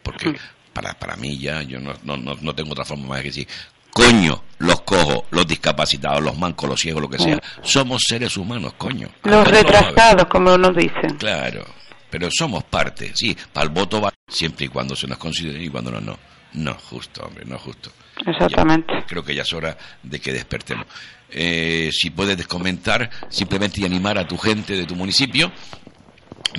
Porque 0.03 0.36
para, 0.77 0.93
para 0.93 1.15
mí 1.15 1.39
ya, 1.39 1.63
yo 1.63 1.79
no, 1.79 1.95
no, 2.03 2.17
no 2.17 2.53
tengo 2.53 2.73
otra 2.73 2.85
forma 2.85 3.07
más 3.07 3.21
que 3.21 3.29
decir, 3.29 3.47
coño, 3.91 4.43
los 4.59 4.81
cojos, 4.81 5.23
los 5.31 5.47
discapacitados, 5.47 6.21
los 6.21 6.37
mancos, 6.37 6.69
los 6.69 6.79
ciegos, 6.79 7.01
lo 7.01 7.09
que 7.09 7.17
sea, 7.17 7.41
somos 7.63 8.03
seres 8.07 8.37
humanos, 8.37 8.73
coño. 8.77 9.09
Los 9.23 9.47
retrasados, 9.47 10.27
como 10.27 10.55
nos 10.55 10.75
dicen. 10.75 11.17
Claro, 11.17 11.65
pero 12.11 12.29
somos 12.29 12.63
parte, 12.65 13.11
sí, 13.15 13.35
para 13.51 13.65
el 13.65 13.71
voto 13.71 13.99
va 13.99 14.13
siempre 14.27 14.67
y 14.67 14.69
cuando 14.69 14.95
se 14.95 15.07
nos 15.07 15.17
considere 15.17 15.63
y 15.63 15.69
cuando 15.69 15.89
no, 15.89 15.99
no. 15.99 16.19
No, 16.53 16.75
justo, 16.75 17.23
hombre, 17.25 17.43
no 17.45 17.57
justo. 17.57 17.91
Exactamente. 18.23 19.03
creo 19.07 19.23
que 19.23 19.33
ya 19.33 19.41
es 19.41 19.53
hora 19.53 19.75
de 20.03 20.19
que 20.19 20.31
despertemos. 20.31 20.85
Eh, 21.29 21.89
si 21.91 22.11
puedes 22.11 22.47
comentar, 22.47 23.09
simplemente 23.29 23.81
y 23.81 23.85
animar 23.85 24.19
a 24.19 24.27
tu 24.27 24.37
gente 24.37 24.75
de 24.75 24.85
tu 24.85 24.95
municipio, 24.95 25.51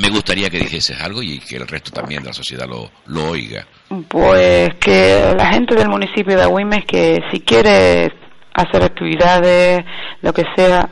me 0.01 0.11
gustaría 0.11 0.51
que 0.51 0.59
dijeses 0.59 1.01
algo 1.01 1.23
y 1.23 1.39
que 1.39 1.57
el 1.57 1.67
resto 1.67 1.91
también 1.91 2.23
de 2.23 2.29
la 2.29 2.35
sociedad 2.35 2.67
lo, 2.69 2.91
lo 3.07 3.31
oiga. 3.31 3.67
Pues 4.09 4.75
que 4.81 5.35
la 5.37 5.53
gente 5.53 5.75
del 5.75 5.89
municipio 5.89 6.37
de 6.37 6.43
Agüimes 6.43 6.85
que 6.85 7.23
si 7.31 7.41
quiere 7.41 8.13
hacer 8.55 8.83
actividades, 8.83 9.85
lo 10.23 10.33
que 10.33 10.45
sea, 10.57 10.89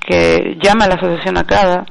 que 0.00 0.56
llame 0.60 0.84
a 0.84 0.88
la 0.88 0.94
asociación 0.94 1.38
ACADA 1.38 1.86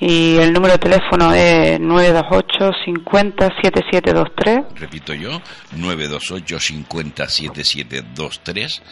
y 0.00 0.36
el 0.36 0.52
número 0.52 0.74
de 0.74 0.78
teléfono 0.78 1.32
es 1.32 1.80
928 1.80 2.70
50 2.84 3.48
7723. 3.62 4.80
Repito 4.80 5.12
yo, 5.14 5.40
928 5.72 6.60
50 6.60 7.28
7723 7.28 8.82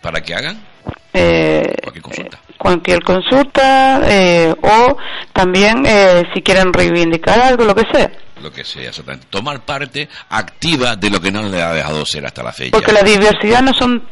para 0.00 0.20
que 0.20 0.34
hagan 0.34 0.64
eh, 1.12 1.76
cualquier 1.82 2.02
consulta, 2.02 2.40
cualquier 2.58 3.02
consulta 3.02 4.00
eh, 4.04 4.54
o 4.62 4.96
también 5.32 5.84
eh, 5.86 6.22
si 6.34 6.42
quieren 6.42 6.72
reivindicar 6.72 7.40
algo, 7.40 7.64
lo 7.64 7.74
que 7.74 7.84
sea. 7.92 8.10
Lo 8.42 8.52
que 8.52 8.64
sea, 8.64 8.88
exactamente. 8.88 9.26
Tomar 9.30 9.64
parte 9.64 10.08
activa 10.28 10.96
de 10.96 11.10
lo 11.10 11.20
que 11.20 11.30
no 11.30 11.42
le 11.42 11.62
ha 11.62 11.72
dejado 11.72 12.04
ser 12.04 12.26
hasta 12.26 12.42
la 12.42 12.52
fecha. 12.52 12.72
Porque 12.72 12.92
la 12.92 13.02
diversidad 13.02 13.62
no 13.62 13.72
son 13.72 14.02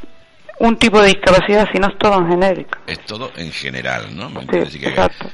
un 0.59 0.77
tipo 0.77 1.01
de 1.01 1.09
discapacidad, 1.09 1.69
sino 1.73 1.89
es 1.89 1.99
todo 1.99 2.19
en 2.19 2.29
genérico. 2.29 2.79
Es 2.87 3.05
todo 3.05 3.33
en 3.37 3.53
general, 3.53 4.17
¿no? 4.17 4.31
Sí, 4.71 4.79
exacto. 4.81 5.27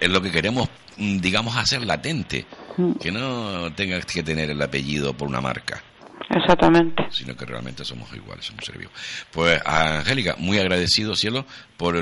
Es 0.00 0.08
lo 0.08 0.22
que 0.22 0.30
queremos, 0.30 0.68
mm, 0.96 1.18
digamos, 1.18 1.56
hacer 1.56 1.84
latente. 1.84 2.46
Mm. 2.76 2.92
Que 2.92 3.10
no 3.12 3.72
tengas 3.74 4.06
que 4.06 4.22
tener 4.22 4.50
el 4.50 4.62
apellido 4.62 5.14
por 5.14 5.28
una 5.28 5.40
marca. 5.40 5.82
Exactamente. 6.30 7.04
Sino 7.10 7.36
que 7.36 7.44
realmente 7.44 7.84
somos 7.84 8.12
iguales, 8.14 8.46
somos 8.46 8.64
seres 8.64 8.88
Pues, 9.30 9.60
Angélica, 9.64 10.36
muy 10.38 10.58
agradecido, 10.58 11.14
cielo, 11.14 11.44
por 11.76 11.96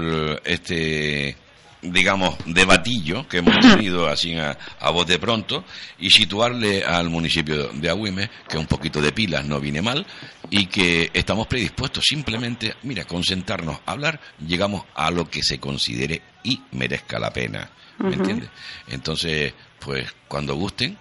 este 0.44 1.37
digamos, 1.83 2.37
debatillo 2.46 3.26
que 3.28 3.38
hemos 3.38 3.59
tenido 3.61 4.09
así 4.09 4.37
a, 4.37 4.56
voz 4.90 5.06
de 5.06 5.18
pronto 5.18 5.64
y 5.98 6.11
situarle 6.11 6.85
al 6.85 7.09
municipio 7.09 7.68
de 7.68 7.88
Agüime 7.88 8.30
que 8.48 8.59
un 8.59 8.66
poquito 8.66 9.00
de 9.00 9.12
pilas 9.12 9.44
no 9.44 9.61
viene 9.61 9.83
mal 9.83 10.06
y 10.50 10.66
que 10.66 11.11
estamos 11.12 11.46
predispuestos 11.46 12.04
simplemente, 12.06 12.74
mira, 12.83 13.04
concentrarnos, 13.04 13.80
hablar, 13.87 14.20
llegamos 14.46 14.85
a 14.94 15.11
lo 15.11 15.28
que 15.28 15.42
se 15.42 15.59
considere 15.59 16.22
y 16.42 16.61
merezca 16.72 17.18
la 17.18 17.33
pena, 17.33 17.70
¿me 17.98 18.14
entiendes? 18.14 18.50
Entonces, 18.88 19.54
pues 19.78 20.12
cuando 20.28 20.54
gusten, 20.54 20.98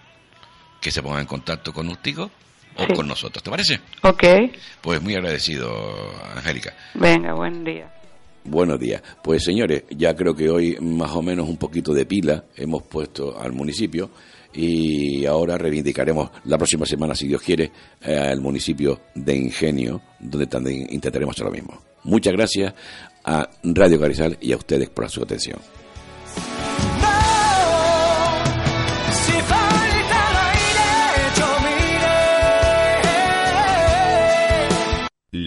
que 0.80 0.92
se 0.92 1.02
pongan 1.02 1.22
en 1.22 1.28
contacto 1.28 1.74
con 1.74 1.90
Ústico 1.90 2.32
o 2.80 2.94
con 2.94 3.08
nosotros. 3.08 3.44
¿Te 3.44 3.50
parece? 3.50 3.80
Ok. 4.04 4.24
Pues 4.82 5.02
muy 5.02 5.14
agradecido, 5.14 5.70
Angélica. 6.36 6.74
Venga, 6.94 7.34
buen 7.34 7.64
día. 7.64 7.94
Buenos 8.44 8.80
días. 8.80 9.02
Pues 9.22 9.44
señores, 9.44 9.84
ya 9.90 10.16
creo 10.16 10.34
que 10.34 10.50
hoy 10.50 10.78
más 10.82 11.12
o 11.12 11.22
menos 11.22 11.48
un 11.48 11.58
poquito 11.58 11.94
de 11.94 12.06
pila 12.06 12.46
hemos 12.56 12.84
puesto 12.84 13.40
al 13.40 13.52
municipio 13.52 14.10
y 14.54 15.26
ahora 15.26 15.58
reivindicaremos 15.58 16.32
la 16.46 16.58
próxima 16.58 16.86
semana, 16.86 17.14
si 17.14 17.28
Dios 17.28 17.42
quiere, 17.42 17.72
al 18.02 18.42
municipio 18.42 19.02
de 19.14 19.36
Ingenio, 19.36 20.02
donde 20.20 20.48
también 20.48 20.88
intentaremos 20.90 21.36
hacer 21.36 21.46
lo 21.46 21.52
mismo. 21.52 21.80
Muchas 22.04 22.34
gracias 22.34 22.74
a 23.24 23.48
Radio 23.64 24.00
Carizal 24.00 24.38
y 24.42 24.54
a 24.54 24.58
ustedes 24.58 24.90
por 24.90 25.10
su 25.10 25.22
atención. 25.22 25.60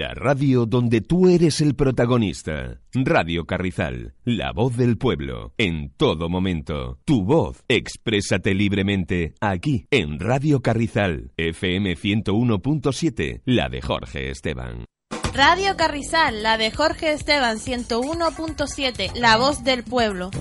La 0.02 0.14
radio 0.14 0.66
donde 0.66 1.00
tú 1.00 1.28
eres 1.28 1.60
el 1.60 1.76
protagonista. 1.76 2.80
Radio 2.92 3.44
Carrizal, 3.44 4.16
la 4.24 4.50
voz 4.50 4.76
del 4.76 4.98
pueblo, 4.98 5.54
en 5.58 5.92
todo 5.96 6.28
momento. 6.28 6.98
Tu 7.04 7.24
voz, 7.24 7.62
exprésate 7.68 8.52
libremente 8.52 9.34
aquí, 9.40 9.86
en 9.92 10.18
Radio 10.18 10.60
Carrizal, 10.60 11.30
FM 11.36 11.96
101.7, 11.96 13.42
la 13.44 13.68
de 13.68 13.80
Jorge 13.80 14.30
Esteban. 14.30 14.86
Radio 15.34 15.76
Carrizal, 15.76 16.42
la 16.42 16.58
de 16.58 16.72
Jorge 16.72 17.12
Esteban 17.12 17.58
101.7, 17.58 19.14
la 19.14 19.36
voz 19.36 19.62
del 19.62 19.84
pueblo. 19.84 20.32